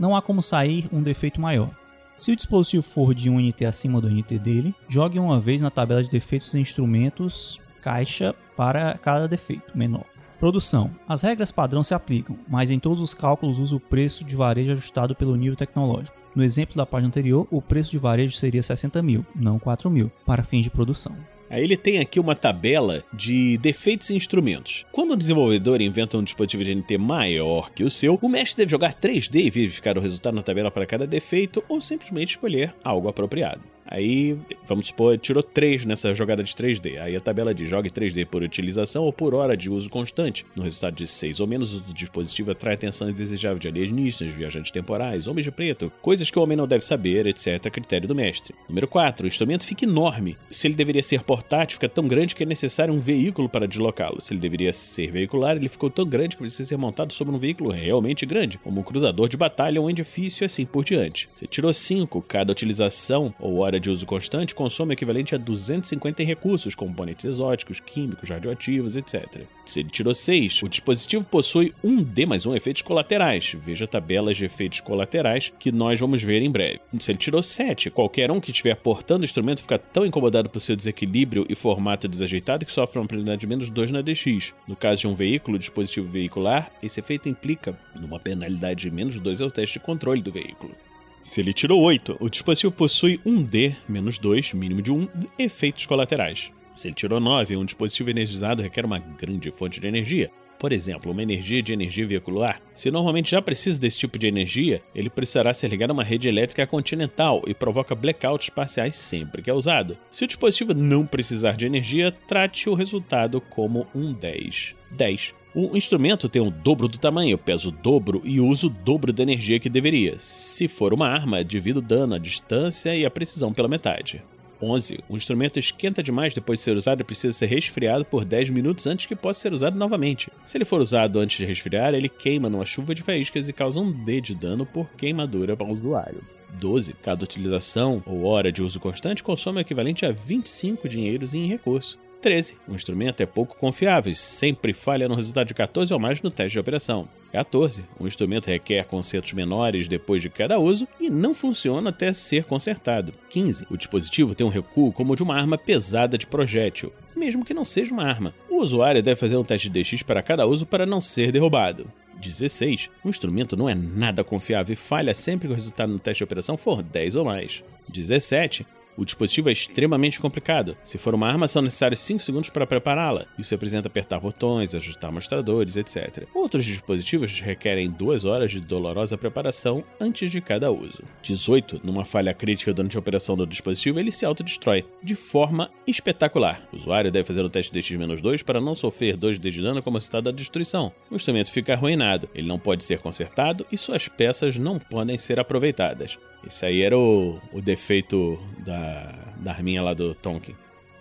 não 0.02 0.16
há 0.16 0.22
como 0.22 0.42
sair 0.42 0.90
um 0.92 1.04
defeito 1.04 1.40
maior. 1.40 1.70
Se 2.18 2.32
o 2.32 2.36
dispositivo 2.36 2.82
for 2.82 3.14
de 3.14 3.30
um 3.30 3.40
NT 3.40 3.66
acima 3.66 4.02
do 4.02 4.10
NT 4.10 4.40
dele, 4.40 4.74
jogue 4.90 5.20
uma 5.20 5.40
vez 5.40 5.62
na 5.62 5.70
tabela 5.70 6.02
de 6.04 6.10
defeitos 6.10 6.52
e 6.56 6.60
instrumentos 6.60 7.62
caixa 7.84 8.34
para 8.58 8.98
cada 8.98 9.28
defeito 9.28 9.78
menor. 9.78 10.06
Produção. 10.40 10.90
As 11.08 11.22
regras 11.22 11.52
padrão 11.52 11.84
se 11.84 11.94
aplicam, 11.94 12.36
mas 12.48 12.72
em 12.72 12.80
todos 12.80 13.00
os 13.00 13.14
cálculos 13.14 13.60
usa 13.60 13.76
o 13.76 13.80
preço 13.80 14.24
de 14.24 14.36
varejo 14.36 14.72
ajustado 14.72 15.14
pelo 15.14 15.36
nível 15.36 15.56
tecnológico. 15.56 16.18
No 16.36 16.44
exemplo 16.44 16.76
da 16.76 16.86
página 16.86 17.08
anterior, 17.08 17.48
o 17.52 17.62
preço 17.62 17.92
de 17.92 18.00
varejo 18.00 18.36
seria 18.36 18.64
60 18.64 19.04
mil, 19.04 19.24
não 19.36 19.60
4 19.60 19.88
mil, 19.90 20.12
para 20.26 20.44
fins 20.44 20.64
de 20.64 20.72
produção. 20.72 21.16
Ele 21.60 21.76
tem 21.76 22.00
aqui 22.00 22.20
uma 22.20 22.36
tabela 22.36 23.04
de 23.14 23.58
defeitos 23.58 24.10
e 24.10 24.16
instrumentos. 24.16 24.86
Quando 24.92 25.12
o 25.12 25.18
desenvolvedor 25.18 25.82
inventa 25.82 26.18
um 26.18 26.24
dispositivo 26.24 26.64
de 26.64 26.76
NT 26.76 26.98
maior 26.98 27.72
que 27.72 27.84
o 27.84 27.92
seu, 27.92 28.18
o 28.22 28.30
mestre 28.30 28.64
deve 28.64 28.72
jogar 28.72 28.94
3D 28.94 29.46
e 29.46 29.50
verificar 29.50 29.98
o 29.98 30.02
resultado 30.02 30.36
na 30.36 30.44
tabela 30.44 30.72
para 30.72 30.86
cada 30.86 31.06
defeito 31.06 31.64
ou 31.68 31.82
simplesmente 31.82 32.30
escolher 32.30 32.74
algo 32.84 33.08
apropriado. 33.08 33.62
Aí, 33.92 34.38
vamos 34.66 34.88
supor, 34.88 35.18
tirou 35.18 35.44
3 35.44 35.84
nessa 35.84 36.16
jogada 36.16 36.42
de 36.42 36.54
3D. 36.54 36.98
Aí 37.02 37.14
a 37.14 37.20
tabela 37.20 37.54
diz 37.54 37.68
jogue 37.68 37.90
3D 37.90 38.26
por 38.26 38.42
utilização 38.42 39.04
ou 39.04 39.12
por 39.12 39.36
hora 39.36 39.58
de 39.58 39.70
uso 39.70 39.90
constante. 39.90 40.46
No 40.56 40.64
resultado 40.64 40.96
de 40.96 41.06
6 41.06 41.42
ou 41.42 41.48
menos, 41.48 41.76
o 41.76 41.94
dispositivo 41.94 42.52
atrai 42.52 42.76
atenção 42.76 43.10
indesejável 43.10 43.60
de 43.60 43.68
alienígenas, 43.68 44.34
viajantes 44.34 44.72
temporais, 44.72 45.28
homens 45.28 45.44
de 45.44 45.52
preto, 45.52 45.92
coisas 46.02 46.32
que 46.32 46.40
o 46.40 46.42
homem 46.42 46.56
não 46.56 46.66
deve 46.66 46.86
saber, 46.86 47.28
etc. 47.28 47.70
critério 47.70 48.08
do 48.08 48.16
mestre. 48.16 48.56
Número 48.70 48.88
4. 48.88 49.26
O 49.26 49.28
instrumento 49.28 49.66
fica 49.66 49.84
enorme. 49.84 50.38
Se 50.50 50.68
ele 50.68 50.76
deveria 50.76 51.04
ser 51.04 51.24
portátil, 51.24 51.76
fica 51.76 51.90
tão 51.90 52.08
grande 52.08 52.34
que 52.34 52.44
é 52.44 52.46
necessário 52.46 52.94
um 52.94 53.00
veículo 53.00 53.50
para 53.50 53.68
deslocá-lo. 53.68 54.22
Se 54.22 54.32
ele 54.32 54.40
deveria 54.40 54.72
ser 54.72 55.12
veicular, 55.12 55.58
ele 55.58 55.68
ficou 55.68 55.90
tão 55.90 56.06
grande 56.06 56.38
que 56.38 56.42
precisa 56.42 56.70
ser 56.70 56.78
montado 56.78 57.12
sobre 57.12 57.36
um 57.36 57.38
veículo 57.38 57.72
realmente 57.72 58.26
grande, 58.26 58.58
como 58.58 58.80
um 58.80 58.84
cruzador 58.84 59.28
de 59.28 59.36
batalha 59.36 59.82
ou 59.82 59.88
um 59.88 59.90
edifício 59.90 60.44
e 60.44 60.46
assim 60.46 60.66
por 60.66 60.86
diante. 60.86 61.28
Se 61.34 61.46
tirou 61.46 61.74
5, 61.74 62.22
cada 62.22 62.54
utilização 62.54 63.34
ou 63.38 63.58
hora 63.58 63.81
de 63.82 63.90
uso 63.90 64.06
constante 64.06 64.56
consome 64.56 64.94
o 64.94 64.96
equivalente 64.96 65.36
a 65.36 65.38
250 65.38 66.24
em 66.24 66.26
recursos, 66.26 66.76
componentes 66.76 67.26
exóticos, 67.26 67.80
químicos, 67.80 68.30
radioativos, 68.30 68.96
etc. 68.96 69.42
Se 69.66 69.82
ele 69.82 69.90
tirou 69.90 70.14
6, 70.14 70.64
o 70.64 70.70
dispositivo 70.70 71.26
possui 71.26 71.74
um 71.84 72.02
D 72.02 72.26
mais 72.26 72.46
um 72.46 72.56
efeitos 72.56 72.82
colaterais. 72.82 73.56
Veja 73.66 73.88
tabelas 73.88 74.38
de 74.38 74.46
efeitos 74.46 74.80
colaterais 74.82 75.52
que 75.60 75.72
nós 75.72 76.00
vamos 76.00 76.22
ver 76.22 76.42
em 76.42 76.52
breve. 76.52 76.80
Se 77.00 77.12
ele 77.12 77.18
tirou 77.18 77.42
7, 77.42 77.90
qualquer 77.90 78.32
um 78.32 78.40
que 78.40 78.52
estiver 78.52 78.76
portando 78.76 79.22
o 79.22 79.26
instrumento 79.26 79.62
fica 79.62 79.78
tão 79.78 80.06
incomodado 80.06 80.50
por 80.50 80.60
seu 80.60 80.76
desequilíbrio 80.76 81.46
e 81.50 81.56
formato 81.56 82.08
desajeitado 82.08 82.66
que 82.66 82.72
sofre 82.72 83.00
uma 83.00 83.08
penalidade 83.08 83.42
de 83.42 83.48
menos 83.48 83.70
2 83.70 83.92
na 83.92 84.02
DX. 84.02 84.54
No 84.68 84.76
caso 84.76 85.02
de 85.02 85.08
um 85.08 85.14
veículo, 85.14 85.58
dispositivo 85.58 86.10
veicular, 86.10 86.72
esse 86.84 87.00
efeito 87.00 87.28
implica 87.28 87.78
numa 88.00 88.20
penalidade 88.20 88.82
de 88.82 88.92
menos 88.92 89.20
2 89.20 89.42
ao 89.42 89.52
teste 89.52 89.80
de 89.80 89.86
controle 89.86 90.22
do 90.22 90.32
veículo. 90.32 90.76
Se 91.22 91.40
ele 91.40 91.54
tirou 91.54 91.82
8, 91.82 92.18
o 92.20 92.30
dispositivo 92.30 92.74
possui 92.74 93.20
um 93.26 93.42
D, 93.42 93.76
menos 93.88 94.18
2, 94.18 94.54
mínimo 94.54 94.82
de 94.82 94.92
1, 94.92 95.08
efeitos 95.38 95.86
colaterais. 95.86 96.52
Se 96.74 96.88
ele 96.88 96.96
tirou 96.96 97.20
9, 97.20 97.58
um 97.58 97.66
dispositivo 97.66 98.10
energizado 98.10 98.62
requer 98.62 98.86
uma 98.86 98.98
grande 98.98 99.52
fonte 99.52 99.80
de 99.80 99.88
energia. 99.88 100.32
Por 100.58 100.72
exemplo, 100.72 101.12
uma 101.12 101.24
energia 101.24 101.62
de 101.62 101.74
energia 101.74 102.06
veicular. 102.06 102.62
Se 102.74 102.92
normalmente 102.92 103.32
já 103.32 103.42
precisa 103.42 103.80
desse 103.80 103.98
tipo 103.98 104.20
de 104.20 104.28
energia, 104.28 104.82
ele 104.94 105.10
precisará 105.10 105.54
ser 105.54 105.68
ligado 105.70 105.90
a 105.90 105.94
uma 105.94 106.04
rede 106.04 106.28
elétrica 106.28 106.68
continental 106.68 107.42
e 107.48 107.54
provoca 107.54 107.96
blackouts 107.96 108.50
parciais 108.50 108.94
sempre 108.96 109.42
que 109.42 109.50
é 109.50 109.54
usado. 109.54 109.98
Se 110.10 110.24
o 110.24 110.28
dispositivo 110.28 110.74
não 110.74 111.06
precisar 111.06 111.54
de 111.54 111.66
energia, 111.66 112.12
trate 112.12 112.70
o 112.70 112.76
resultado 112.76 113.42
como 113.42 113.88
um 113.94 114.14
10. 114.14 114.76
10. 114.92 115.34
O 115.54 115.76
instrumento 115.76 116.30
tem 116.30 116.42
o 116.42 116.50
dobro 116.50 116.88
do 116.88 116.98
tamanho, 116.98 117.38
pesa 117.38 117.68
o 117.68 117.72
dobro 117.72 118.22
e 118.24 118.40
usa 118.40 118.68
o 118.68 118.70
dobro 118.70 119.12
da 119.12 119.22
energia 119.22 119.60
que 119.60 119.70
deveria. 119.70 120.16
Se 120.18 120.66
for 120.66 120.94
uma 120.94 121.10
arma, 121.10 121.44
divida 121.44 121.80
o 121.80 121.82
dano, 121.82 122.16
a 122.16 122.18
distância 122.18 122.96
e 122.96 123.06
a 123.06 123.12
precisão 123.12 123.52
pela 123.52 123.68
metade. 123.68 124.24
11. 124.62 125.00
O 125.10 125.18
instrumento 125.18 125.60
esquenta 125.60 126.02
demais 126.02 126.34
depois 126.34 126.60
de 126.60 126.64
ser 126.64 126.78
usado 126.78 127.02
e 127.02 127.04
precisa 127.04 127.34
ser 127.34 127.48
resfriado 127.48 128.06
por 128.06 128.24
10 128.24 128.50
minutos 128.50 128.88
antes 128.88 129.06
que 129.06 129.16
possa 129.16 129.42
ser 129.42 129.52
usado 129.52 129.78
novamente. 129.78 130.32
Se 130.46 130.58
ele 130.58 130.64
for 130.64 130.80
usado 130.80 131.20
antes 131.20 131.36
de 131.36 131.46
resfriar, 131.46 131.94
ele 131.94 132.08
queima 132.08 132.50
numa 132.50 132.66
chuva 132.66 132.96
de 132.96 133.04
faíscas 133.04 133.50
e 133.50 133.54
causa 133.54 133.82
um 133.82 133.92
D 133.92 134.22
de 134.22 134.34
dano 134.34 134.66
por 134.66 134.88
queimadura 134.92 135.58
para 135.58 135.68
o 135.68 135.74
usuário. 135.74 136.24
12. 136.60 136.94
Cada 137.02 137.26
utilização 137.26 138.02
ou 138.06 138.24
hora 138.24 138.54
de 138.54 138.62
uso 138.62 138.80
constante 138.80 139.22
consome 139.22 139.60
o 139.60 139.62
equivalente 139.62 140.06
a 140.06 140.14
25 140.14 140.88
dinheiros 140.88 141.34
em 141.34 141.46
recurso. 141.46 142.00
13. 142.22 142.56
O 142.68 142.74
instrumento 142.74 143.22
é 143.22 143.26
pouco 143.26 143.58
confiável 143.58 144.14
sempre 144.14 144.74
falha 144.74 145.10
no 145.10 145.16
resultado 145.16 145.48
de 145.48 145.54
14 145.54 145.94
ou 145.94 146.00
mais 146.00 146.22
no 146.22 146.32
teste 146.32 146.54
de 146.54 146.60
operação. 146.60 147.10
14. 147.32 147.84
O 148.00 148.08
instrumento 148.08 148.48
requer 148.48 148.86
consertos 148.86 149.34
menores 149.34 149.88
depois 149.88 150.22
de 150.22 150.30
cada 150.30 150.60
uso 150.60 150.88
e 151.00 151.10
não 151.10 151.34
funciona 151.34 151.90
até 151.90 152.14
ser 152.14 152.44
consertado. 152.44 153.14
15. 153.30 153.66
O 153.70 153.78
dispositivo 153.78 154.36
tem 154.36 154.46
um 154.46 154.50
recuo 154.50 154.92
como 154.92 155.14
o 155.14 155.16
de 155.16 155.24
uma 155.24 155.36
arma 155.36 155.58
pesada 155.58 156.18
de 156.18 156.28
projétil, 156.28 156.94
mesmo 157.16 157.44
que 157.44 157.54
não 157.54 157.66
seja 157.66 157.94
uma 157.94 158.04
arma. 158.04 158.34
O 158.50 158.58
usuário 158.62 159.02
deve 159.02 159.20
fazer 159.20 159.38
um 159.38 159.44
teste 159.44 159.70
de 159.70 159.82
DX 159.82 160.04
para 160.04 160.22
cada 160.22 160.46
uso 160.46 160.66
para 160.66 160.86
não 160.86 161.02
ser 161.02 161.32
derrubado. 161.32 161.92
16. 162.22 162.90
O 163.04 163.10
instrumento 163.10 163.58
não 163.58 163.68
é 163.68 163.74
nada 163.74 164.24
confiável 164.24 164.74
e 164.74 164.76
falha 164.76 165.14
sempre 165.14 165.48
que 165.48 165.54
o 165.54 165.56
resultado 165.56 165.92
no 165.92 166.00
teste 166.00 166.20
de 166.20 166.24
operação 166.26 166.56
for 166.56 166.84
10 166.84 167.16
ou 167.16 167.26
mais. 167.26 167.64
17. 167.90 168.66
O 168.98 169.06
dispositivo 169.06 169.50
é 169.50 169.52
extremamente 169.52 170.20
complicado. 170.20 170.78
Se 170.84 170.98
for 170.98 171.16
uma 171.16 171.28
arma, 171.28 171.48
são 171.48 171.62
necessários 171.62 172.02
5 172.02 172.22
segundos 172.22 172.50
para 172.50 172.68
prepará-la. 172.68 173.26
Isso 173.38 173.54
representa 173.54 173.88
apertar 173.88 174.20
botões, 174.20 174.76
ajustar 174.76 175.12
mostradores, 175.12 175.78
etc. 175.78 176.28
Outros 176.34 176.66
dispositivos 176.66 177.40
requerem 177.40 177.90
2 177.90 178.26
horas 178.26 178.52
de 178.52 178.60
dolorosa 178.60 179.18
preparação 179.18 179.84
antes 180.00 180.30
de 180.30 180.42
cada 180.42 180.72
uso. 180.72 181.04
18. 181.22 181.82
Numa 181.84 182.06
falha 182.06 182.34
crítica 182.34 182.74
durante 182.74 182.98
a 182.98 183.00
operação 183.00 183.36
do 183.36 183.48
dispositivo, 183.48 184.00
ele 184.00 184.12
se 184.12 184.26
autodestrói 184.26 184.86
de 185.02 185.16
forma 185.16 185.70
espetacular. 185.88 186.68
O 186.72 186.78
usuário 186.78 187.12
deve 187.12 187.28
fazer 187.28 187.44
um 187.44 187.50
teste 187.50 187.72
de 187.72 187.82
X-2 187.82 188.44
para 188.44 188.62
não 188.62 188.76
sofrer 188.76 189.16
2 189.16 189.40
d 189.40 189.52
de 189.52 189.62
dano 189.62 189.82
como 189.82 189.98
resultado 189.98 190.26
da 190.26 190.32
destruição. 190.32 190.92
O 191.10 191.16
instrumento 191.16 191.52
fica 191.52 191.74
arruinado, 191.74 192.30
ele 192.34 192.48
não 192.48 192.60
pode 192.60 192.84
ser 192.84 193.00
consertado 193.00 193.66
e 193.72 193.78
suas 193.78 194.08
peças 194.08 194.58
não 194.58 194.78
podem 194.78 195.18
ser 195.18 195.40
aproveitadas. 195.40 196.18
Esse 196.46 196.66
aí 196.66 196.82
era 196.82 196.98
o, 196.98 197.40
o 197.54 197.62
defeito 197.62 198.40
da, 198.60 199.14
da 199.38 199.52
arminha 199.52 199.82
lá 199.82 199.94
do 199.94 200.16
Tonkin. 200.16 200.56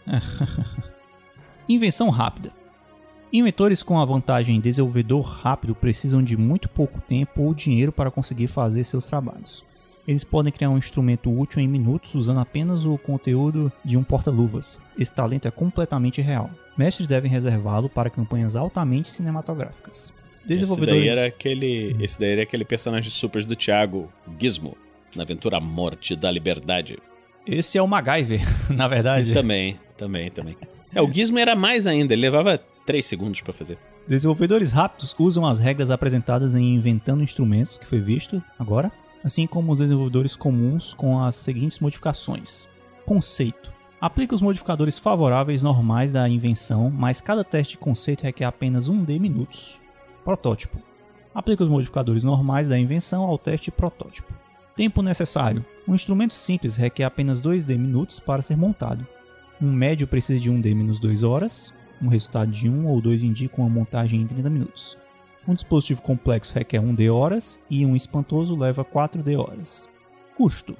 Invenção 1.68 2.10
rápida. 2.10 2.52
Inventores 3.32 3.82
com 3.82 3.98
a 3.98 4.04
vantagem 4.04 4.60
desenvolvedor 4.60 5.22
rápido 5.22 5.74
precisam 5.74 6.22
de 6.22 6.36
muito 6.36 6.68
pouco 6.68 7.00
tempo 7.00 7.42
ou 7.42 7.54
dinheiro 7.54 7.92
para 7.92 8.10
conseguir 8.10 8.48
fazer 8.48 8.84
seus 8.84 9.06
trabalhos. 9.06 9.64
Eles 10.06 10.24
podem 10.24 10.52
criar 10.52 10.70
um 10.70 10.78
instrumento 10.78 11.30
útil 11.30 11.62
em 11.62 11.68
minutos 11.68 12.16
usando 12.16 12.40
apenas 12.40 12.84
o 12.84 12.98
conteúdo 12.98 13.72
de 13.84 13.96
um 13.96 14.02
porta-luvas. 14.02 14.80
Esse 14.98 15.12
talento 15.12 15.46
é 15.46 15.50
completamente 15.50 16.20
real. 16.20 16.50
Mestres 16.76 17.06
devem 17.06 17.30
reservá-lo 17.30 17.88
para 17.88 18.10
campanhas 18.10 18.56
altamente 18.56 19.10
cinematográficas. 19.10 20.12
Desenvolvedores... 20.44 21.02
Esse 21.02 21.08
daí 21.08 21.18
era 21.18 21.28
aquele, 21.28 21.96
esse 22.00 22.18
daí 22.18 22.30
era 22.30 22.42
aquele 22.42 22.64
personagem 22.64 23.10
super 23.10 23.44
do 23.44 23.54
Thiago, 23.54 24.10
Gizmo 24.40 24.76
na 25.14 25.22
aventura 25.22 25.60
Morte 25.60 26.14
da 26.16 26.30
Liberdade. 26.30 26.98
Esse 27.46 27.78
é 27.78 27.82
o 27.82 27.86
MacGyver, 27.86 28.40
na 28.70 28.86
verdade. 28.86 29.32
também, 29.32 29.78
também, 29.96 30.30
também. 30.30 30.56
É, 30.94 31.00
o 31.00 31.10
Gizmo 31.10 31.38
era 31.38 31.54
mais 31.54 31.86
ainda, 31.86 32.12
ele 32.12 32.22
levava 32.22 32.58
3 32.86 33.04
segundos 33.04 33.40
para 33.40 33.52
fazer. 33.52 33.78
Desenvolvedores 34.06 34.72
rápidos 34.72 35.14
usam 35.18 35.46
as 35.46 35.58
regras 35.58 35.90
apresentadas 35.90 36.54
em 36.54 36.74
Inventando 36.74 37.22
Instrumentos, 37.22 37.78
que 37.78 37.86
foi 37.86 38.00
visto 38.00 38.42
agora, 38.58 38.90
assim 39.22 39.46
como 39.46 39.72
os 39.72 39.78
desenvolvedores 39.78 40.34
comuns 40.34 40.94
com 40.94 41.22
as 41.22 41.36
seguintes 41.36 41.78
modificações. 41.78 42.68
Conceito. 43.06 43.72
Aplica 44.00 44.34
os 44.34 44.42
modificadores 44.42 44.98
favoráveis 44.98 45.62
normais 45.62 46.12
da 46.12 46.28
invenção, 46.28 46.90
mas 46.90 47.20
cada 47.20 47.44
teste 47.44 47.72
de 47.72 47.78
conceito 47.78 48.22
requer 48.22 48.46
apenas 48.46 48.88
1D 48.88 49.20
minutos. 49.20 49.78
Protótipo. 50.24 50.80
Aplica 51.34 51.62
os 51.62 51.70
modificadores 51.70 52.24
normais 52.24 52.66
da 52.66 52.78
invenção 52.78 53.22
ao 53.22 53.38
teste 53.38 53.70
protótipo. 53.70 54.32
Tempo 54.76 55.02
necessário. 55.02 55.64
Um 55.86 55.94
instrumento 55.94 56.32
simples 56.32 56.76
requer 56.76 57.04
apenas 57.04 57.42
2D 57.42 57.76
minutos 57.76 58.20
para 58.20 58.42
ser 58.42 58.56
montado. 58.56 59.06
Um 59.60 59.72
médio 59.72 60.06
precisa 60.06 60.40
de 60.40 60.50
1D 60.50 60.74
menos 60.74 60.98
2 61.00 61.22
horas. 61.22 61.74
Um 62.00 62.08
resultado 62.08 62.50
de 62.50 62.68
1 62.68 62.86
ou 62.86 63.00
2 63.00 63.22
indica 63.22 63.60
uma 63.60 63.68
montagem 63.68 64.22
em 64.22 64.26
30 64.26 64.48
minutos. 64.48 64.96
Um 65.46 65.54
dispositivo 65.54 66.02
complexo 66.02 66.54
requer 66.54 66.80
1D 66.80 67.12
horas 67.12 67.60
e 67.68 67.84
um 67.84 67.96
espantoso 67.96 68.56
leva 68.56 68.84
4D 68.84 69.38
horas. 69.38 69.88
Custo: 70.36 70.76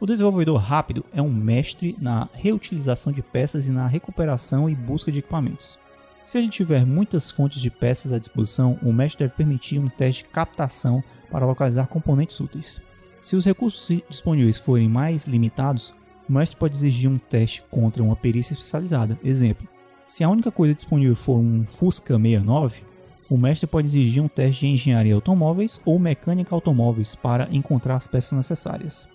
O 0.00 0.06
desenvolvedor 0.06 0.58
rápido 0.58 1.04
é 1.12 1.20
um 1.20 1.32
mestre 1.32 1.96
na 2.00 2.28
reutilização 2.32 3.12
de 3.12 3.22
peças 3.22 3.68
e 3.68 3.72
na 3.72 3.86
recuperação 3.86 4.68
e 4.68 4.74
busca 4.74 5.12
de 5.12 5.18
equipamentos. 5.18 5.78
Se 6.24 6.38
ele 6.38 6.48
tiver 6.48 6.84
muitas 6.84 7.30
fontes 7.30 7.60
de 7.60 7.70
peças 7.70 8.12
à 8.12 8.18
disposição, 8.18 8.76
o 8.82 8.92
mestre 8.92 9.26
deve 9.26 9.36
permitir 9.36 9.78
um 9.78 9.88
teste 9.88 10.24
de 10.24 10.30
captação 10.30 11.04
para 11.30 11.46
localizar 11.46 11.86
componentes 11.86 12.38
úteis. 12.40 12.80
Se 13.20 13.36
os 13.36 13.44
recursos 13.44 14.02
disponíveis 14.08 14.58
forem 14.58 14.88
mais 14.88 15.26
limitados, 15.26 15.94
o 16.28 16.32
mestre 16.32 16.56
pode 16.56 16.76
exigir 16.76 17.10
um 17.10 17.18
teste 17.18 17.62
contra 17.70 18.02
uma 18.02 18.16
perícia 18.16 18.52
especializada. 18.52 19.18
Exemplo: 19.22 19.66
se 20.06 20.22
a 20.22 20.28
única 20.28 20.50
coisa 20.50 20.74
disponível 20.74 21.16
for 21.16 21.38
um 21.38 21.64
Fusca 21.64 22.16
69, 22.16 22.82
o 23.28 23.36
mestre 23.36 23.66
pode 23.66 23.88
exigir 23.88 24.22
um 24.22 24.28
teste 24.28 24.66
de 24.66 24.72
engenharia 24.72 25.14
automóveis 25.14 25.80
ou 25.84 25.98
mecânica 25.98 26.54
automóveis 26.54 27.14
para 27.14 27.48
encontrar 27.50 27.96
as 27.96 28.06
peças 28.06 28.32
necessárias. 28.32 29.08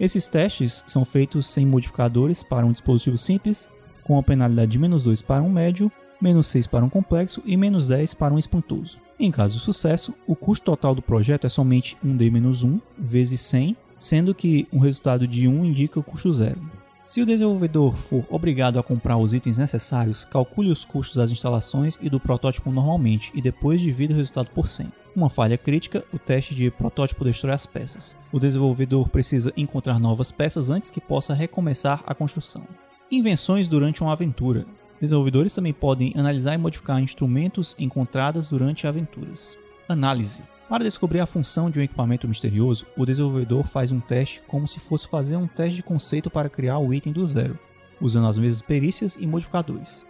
Esses 0.00 0.28
testes 0.28 0.84
são 0.86 1.04
feitos 1.04 1.48
sem 1.48 1.66
modificadores 1.66 2.42
para 2.42 2.66
um 2.66 2.72
dispositivo 2.72 3.18
simples, 3.18 3.68
com 4.04 4.18
a 4.18 4.22
penalidade 4.22 4.72
de 4.72 4.78
menos 4.78 5.04
2 5.04 5.22
para 5.22 5.42
um 5.42 5.50
médio 5.50 5.90
menos 6.20 6.46
6 6.48 6.66
para 6.66 6.84
um 6.84 6.88
complexo 6.88 7.42
e 7.44 7.56
menos 7.56 7.88
10 7.88 8.14
para 8.14 8.34
um 8.34 8.38
espantoso. 8.38 8.98
Em 9.18 9.30
caso 9.30 9.54
de 9.54 9.60
sucesso, 9.60 10.14
o 10.26 10.36
custo 10.36 10.64
total 10.64 10.94
do 10.94 11.02
projeto 11.02 11.46
é 11.46 11.50
somente 11.50 11.96
1D-1 12.04 12.80
vezes 12.96 13.40
100, 13.40 13.76
sendo 13.98 14.34
que 14.34 14.68
um 14.72 14.78
resultado 14.78 15.26
de 15.26 15.48
1 15.48 15.64
indica 15.64 16.02
custo 16.02 16.32
zero. 16.32 16.60
Se 17.08 17.22
o 17.22 17.26
desenvolvedor 17.26 17.96
for 17.96 18.22
obrigado 18.28 18.78
a 18.78 18.82
comprar 18.82 19.16
os 19.16 19.32
itens 19.32 19.56
necessários, 19.56 20.26
calcule 20.26 20.70
os 20.70 20.84
custos 20.84 21.16
das 21.16 21.30
instalações 21.30 21.98
e 22.02 22.10
do 22.10 22.20
protótipo 22.20 22.70
normalmente 22.70 23.32
e 23.34 23.40
depois 23.40 23.80
divida 23.80 24.12
o 24.12 24.16
resultado 24.18 24.50
por 24.50 24.68
100. 24.68 24.92
Uma 25.16 25.30
falha 25.30 25.56
crítica, 25.56 26.04
o 26.12 26.18
teste 26.18 26.54
de 26.54 26.70
protótipo 26.70 27.24
destrói 27.24 27.54
as 27.54 27.64
peças. 27.64 28.14
O 28.30 28.38
desenvolvedor 28.38 29.08
precisa 29.08 29.52
encontrar 29.56 29.98
novas 29.98 30.30
peças 30.30 30.68
antes 30.68 30.90
que 30.90 31.00
possa 31.00 31.32
recomeçar 31.32 32.04
a 32.06 32.14
construção. 32.14 32.62
Invenções 33.10 33.66
durante 33.66 34.02
uma 34.02 34.12
aventura. 34.12 34.66
Desenvolvedores 35.00 35.54
também 35.54 35.72
podem 35.72 36.12
analisar 36.16 36.54
e 36.54 36.58
modificar 36.58 37.00
instrumentos 37.00 37.76
encontrados 37.78 38.48
durante 38.48 38.86
aventuras. 38.86 39.56
Análise. 39.88 40.42
Para 40.68 40.84
descobrir 40.84 41.20
a 41.20 41.26
função 41.26 41.70
de 41.70 41.80
um 41.80 41.82
equipamento 41.82 42.28
misterioso, 42.28 42.86
o 42.96 43.06
desenvolvedor 43.06 43.66
faz 43.66 43.90
um 43.90 44.00
teste 44.00 44.42
como 44.46 44.68
se 44.68 44.78
fosse 44.78 45.08
fazer 45.08 45.36
um 45.36 45.46
teste 45.46 45.76
de 45.76 45.82
conceito 45.82 46.28
para 46.28 46.50
criar 46.50 46.78
o 46.78 46.92
item 46.92 47.12
do 47.12 47.24
zero, 47.26 47.58
usando 48.00 48.26
as 48.26 48.36
mesmas 48.36 48.60
perícias 48.60 49.16
e 49.18 49.26
modificadores. 49.26 50.04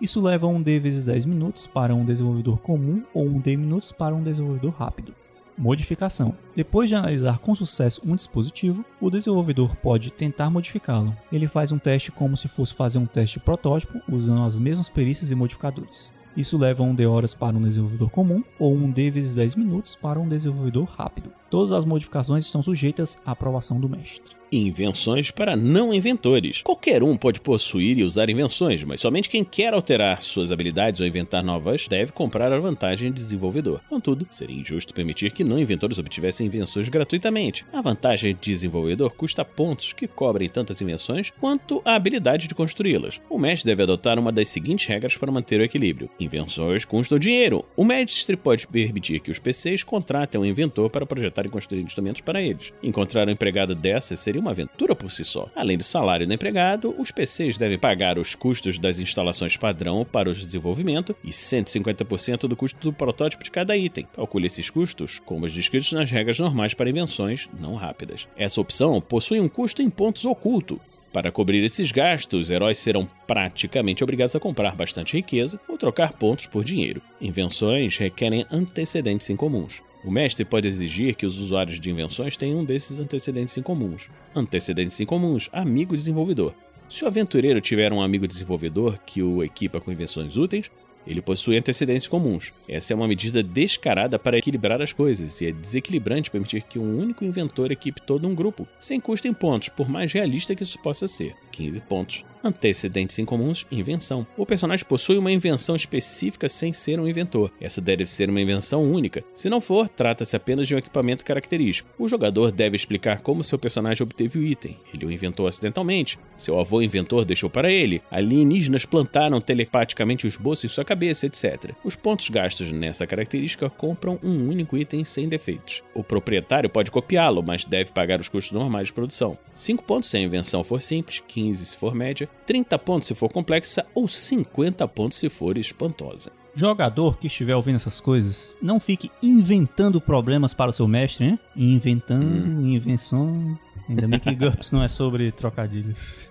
Isso 0.00 0.20
leva 0.20 0.46
um 0.46 0.60
D 0.60 0.78
vezes 0.78 1.04
10 1.04 1.26
minutos 1.26 1.66
para 1.66 1.94
um 1.94 2.04
desenvolvedor 2.04 2.58
comum 2.58 3.04
ou 3.12 3.26
um 3.26 3.38
D 3.38 3.56
minutos 3.56 3.92
para 3.92 4.14
um 4.14 4.22
desenvolvedor 4.22 4.72
rápido. 4.72 5.14
Modificação. 5.60 6.34
Depois 6.56 6.88
de 6.88 6.94
analisar 6.94 7.38
com 7.38 7.54
sucesso 7.54 8.00
um 8.06 8.16
dispositivo, 8.16 8.82
o 8.98 9.10
desenvolvedor 9.10 9.76
pode 9.76 10.10
tentar 10.10 10.48
modificá-lo. 10.48 11.14
Ele 11.30 11.46
faz 11.46 11.70
um 11.70 11.78
teste 11.78 12.10
como 12.10 12.34
se 12.34 12.48
fosse 12.48 12.74
fazer 12.74 12.98
um 12.98 13.04
teste 13.04 13.38
protótipo, 13.38 14.00
usando 14.10 14.42
as 14.42 14.58
mesmas 14.58 14.88
perícias 14.88 15.30
e 15.30 15.34
modificadores. 15.34 16.10
Isso 16.34 16.56
leva 16.56 16.82
um 16.82 16.94
D 16.94 17.06
horas 17.06 17.34
para 17.34 17.58
um 17.58 17.60
desenvolvedor 17.60 18.08
comum 18.08 18.42
ou 18.58 18.74
um 18.74 18.90
D 18.90 19.10
vezes 19.10 19.34
10 19.34 19.56
minutos 19.56 19.94
para 19.94 20.18
um 20.18 20.26
desenvolvedor 20.26 20.84
rápido. 20.96 21.30
Todas 21.50 21.72
as 21.72 21.84
modificações 21.84 22.46
estão 22.46 22.62
sujeitas 22.62 23.18
à 23.26 23.32
aprovação 23.32 23.78
do 23.78 23.86
mestre 23.86 24.39
invenções 24.52 25.30
para 25.30 25.56
não 25.56 25.92
inventores. 25.92 26.62
Qualquer 26.62 27.02
um 27.02 27.16
pode 27.16 27.40
possuir 27.40 27.98
e 27.98 28.04
usar 28.04 28.28
invenções, 28.30 28.82
mas 28.84 29.00
somente 29.00 29.28
quem 29.28 29.44
quer 29.44 29.72
alterar 29.74 30.22
suas 30.22 30.50
habilidades 30.50 31.00
ou 31.00 31.06
inventar 31.06 31.42
novas 31.42 31.86
deve 31.88 32.12
comprar 32.12 32.52
a 32.52 32.58
vantagem 32.58 33.12
de 33.12 33.20
desenvolvedor. 33.20 33.80
Contudo, 33.88 34.26
seria 34.30 34.60
injusto 34.60 34.94
permitir 34.94 35.30
que 35.30 35.44
não 35.44 35.58
inventores 35.58 35.98
obtivessem 35.98 36.46
invenções 36.46 36.88
gratuitamente. 36.88 37.64
A 37.72 37.80
vantagem 37.80 38.34
de 38.34 38.52
desenvolvedor 38.52 39.10
custa 39.10 39.44
pontos 39.44 39.92
que 39.92 40.06
cobrem 40.06 40.48
tantas 40.48 40.80
invenções 40.80 41.30
quanto 41.40 41.82
a 41.84 41.94
habilidade 41.94 42.48
de 42.48 42.54
construí-las. 42.54 43.20
O 43.28 43.38
mestre 43.38 43.70
deve 43.70 43.82
adotar 43.82 44.18
uma 44.18 44.32
das 44.32 44.48
seguintes 44.48 44.86
regras 44.86 45.16
para 45.16 45.32
manter 45.32 45.60
o 45.60 45.64
equilíbrio: 45.64 46.10
invenções 46.18 46.84
custam 46.84 47.18
dinheiro. 47.18 47.64
O 47.76 47.84
mestre 47.84 48.36
pode 48.36 48.66
permitir 48.66 49.20
que 49.20 49.30
os 49.30 49.38
PCs 49.38 49.82
contratem 49.82 50.40
um 50.40 50.44
inventor 50.44 50.90
para 50.90 51.06
projetar 51.06 51.46
e 51.46 51.48
construir 51.48 51.82
instrumentos 51.82 52.20
para 52.20 52.42
eles. 52.42 52.72
Encontrar 52.82 53.28
um 53.28 53.32
empregado 53.32 53.74
dessas 53.74 54.20
seria 54.40 54.42
uma 54.42 54.50
aventura 54.50 54.96
por 54.96 55.10
si 55.10 55.24
só. 55.24 55.48
Além 55.54 55.76
do 55.76 55.84
salário 55.84 56.26
do 56.26 56.32
empregado, 56.32 56.94
os 56.98 57.10
PCs 57.10 57.58
devem 57.58 57.78
pagar 57.78 58.18
os 58.18 58.34
custos 58.34 58.78
das 58.78 58.98
instalações 58.98 59.56
padrão 59.56 60.04
para 60.04 60.30
o 60.30 60.34
desenvolvimento 60.34 61.14
e 61.22 61.30
150% 61.30 62.48
do 62.48 62.56
custo 62.56 62.78
do 62.80 62.92
protótipo 62.92 63.44
de 63.44 63.50
cada 63.50 63.76
item. 63.76 64.08
Calcule 64.14 64.46
esses 64.46 64.70
custos 64.70 65.20
como 65.24 65.46
os 65.46 65.52
descritos 65.52 65.92
nas 65.92 66.10
regras 66.10 66.38
normais 66.38 66.74
para 66.74 66.90
invenções 66.90 67.48
não 67.58 67.74
rápidas. 67.74 68.26
Essa 68.36 68.60
opção 68.60 69.00
possui 69.00 69.40
um 69.40 69.48
custo 69.48 69.82
em 69.82 69.90
pontos 69.90 70.24
oculto, 70.24 70.80
para 71.12 71.32
cobrir 71.32 71.64
esses 71.64 71.90
gastos, 71.90 72.42
os 72.42 72.50
heróis 72.52 72.78
serão 72.78 73.04
praticamente 73.26 74.04
obrigados 74.04 74.36
a 74.36 74.38
comprar 74.38 74.76
bastante 74.76 75.16
riqueza 75.16 75.60
ou 75.68 75.76
trocar 75.76 76.12
pontos 76.12 76.46
por 76.46 76.62
dinheiro. 76.62 77.02
Invenções 77.20 77.98
requerem 77.98 78.46
antecedentes 78.48 79.28
incomuns. 79.28 79.82
O 80.02 80.10
mestre 80.10 80.44
pode 80.44 80.66
exigir 80.66 81.14
que 81.14 81.26
os 81.26 81.38
usuários 81.38 81.78
de 81.78 81.90
invenções 81.90 82.36
tenham 82.36 82.60
um 82.60 82.64
desses 82.64 83.00
antecedentes 83.00 83.56
incomuns. 83.58 84.08
Antecedentes 84.34 85.00
incomuns, 85.00 85.48
amigo 85.52 85.96
desenvolvedor. 85.96 86.54
Se 86.88 87.04
o 87.04 87.08
aventureiro 87.08 87.60
tiver 87.60 87.92
um 87.92 88.00
amigo 88.00 88.28
desenvolvedor 88.28 88.98
que 89.04 89.22
o 89.22 89.42
equipa 89.42 89.80
com 89.80 89.90
invenções 89.92 90.36
úteis, 90.36 90.70
ele 91.06 91.20
possui 91.20 91.56
antecedentes 91.56 92.06
comuns. 92.06 92.52
Essa 92.68 92.92
é 92.92 92.96
uma 92.96 93.08
medida 93.08 93.42
descarada 93.42 94.18
para 94.18 94.38
equilibrar 94.38 94.80
as 94.80 94.92
coisas 94.92 95.40
e 95.40 95.46
é 95.46 95.52
desequilibrante 95.52 96.30
permitir 96.30 96.62
que 96.62 96.78
um 96.78 96.98
único 96.98 97.24
inventor 97.24 97.72
equipe 97.72 98.02
todo 98.02 98.28
um 98.28 98.34
grupo, 98.34 98.68
sem 98.78 99.00
custo 99.00 99.26
em 99.26 99.32
pontos, 99.32 99.68
por 99.68 99.88
mais 99.88 100.12
realista 100.12 100.54
que 100.54 100.62
isso 100.62 100.78
possa 100.80 101.08
ser. 101.08 101.34
15 101.50 101.80
pontos. 101.82 102.24
Antecedentes 102.42 103.18
incomuns, 103.18 103.66
invenção. 103.70 104.26
O 104.36 104.46
personagem 104.46 104.86
possui 104.86 105.18
uma 105.18 105.30
invenção 105.30 105.76
específica 105.76 106.48
sem 106.48 106.72
ser 106.72 106.98
um 106.98 107.06
inventor. 107.06 107.52
Essa 107.60 107.80
deve 107.80 108.06
ser 108.06 108.30
uma 108.30 108.40
invenção 108.40 108.82
única. 108.82 109.22
Se 109.34 109.50
não 109.50 109.60
for, 109.60 109.88
trata-se 109.88 110.34
apenas 110.34 110.66
de 110.66 110.74
um 110.74 110.78
equipamento 110.78 111.24
característico. 111.24 111.90
O 111.98 112.08
jogador 112.08 112.50
deve 112.50 112.76
explicar 112.76 113.20
como 113.20 113.44
seu 113.44 113.58
personagem 113.58 114.02
obteve 114.02 114.38
o 114.38 114.44
item. 114.44 114.78
Ele 114.92 115.04
o 115.04 115.12
inventou 115.12 115.46
acidentalmente. 115.46 116.18
Seu 116.38 116.58
avô 116.58 116.80
inventor 116.80 117.26
deixou 117.26 117.50
para 117.50 117.70
ele. 117.70 118.02
Alienígenas 118.10 118.86
plantaram 118.86 119.40
telepaticamente 119.40 120.26
os 120.26 120.36
bolsos 120.36 120.64
em 120.64 120.68
sua 120.68 120.84
cabeça, 120.84 121.26
etc. 121.26 121.74
Os 121.84 121.94
pontos 121.94 122.30
gastos 122.30 122.72
nessa 122.72 123.06
característica 123.06 123.68
compram 123.68 124.18
um 124.22 124.48
único 124.48 124.78
item 124.78 125.04
sem 125.04 125.28
defeitos. 125.28 125.82
O 125.94 126.02
proprietário 126.02 126.70
pode 126.70 126.90
copiá-lo, 126.90 127.42
mas 127.42 127.64
deve 127.64 127.92
pagar 127.92 128.18
os 128.18 128.28
custos 128.28 128.52
normais 128.52 128.86
de 128.86 128.94
produção. 128.94 129.36
5 129.52 129.84
pontos 129.84 130.08
se 130.08 130.16
a 130.16 130.20
invenção 130.20 130.64
for 130.64 130.80
simples, 130.80 131.22
15 131.26 131.66
se 131.66 131.76
for 131.76 131.94
média, 131.94 132.29
30 132.46 132.78
pontos 132.78 133.08
se 133.08 133.14
for 133.14 133.32
complexa 133.32 133.86
ou 133.94 134.08
50 134.08 134.86
pontos 134.88 135.18
se 135.18 135.28
for 135.28 135.56
espantosa. 135.56 136.32
Jogador 136.54 137.16
que 137.18 137.28
estiver 137.28 137.54
ouvindo 137.54 137.76
essas 137.76 138.00
coisas, 138.00 138.58
não 138.60 138.80
fique 138.80 139.10
inventando 139.22 140.00
problemas 140.00 140.52
para 140.52 140.70
o 140.70 140.72
seu 140.72 140.88
mestre, 140.88 141.26
hein? 141.26 141.38
Inventando 141.54 142.24
hum. 142.24 142.68
invenções. 142.68 143.56
Ainda 143.88 144.08
bem 144.08 144.18
que 144.18 144.34
GURPS 144.34 144.72
não 144.72 144.82
é 144.82 144.88
sobre 144.88 145.30
trocadilhos. 145.30 146.28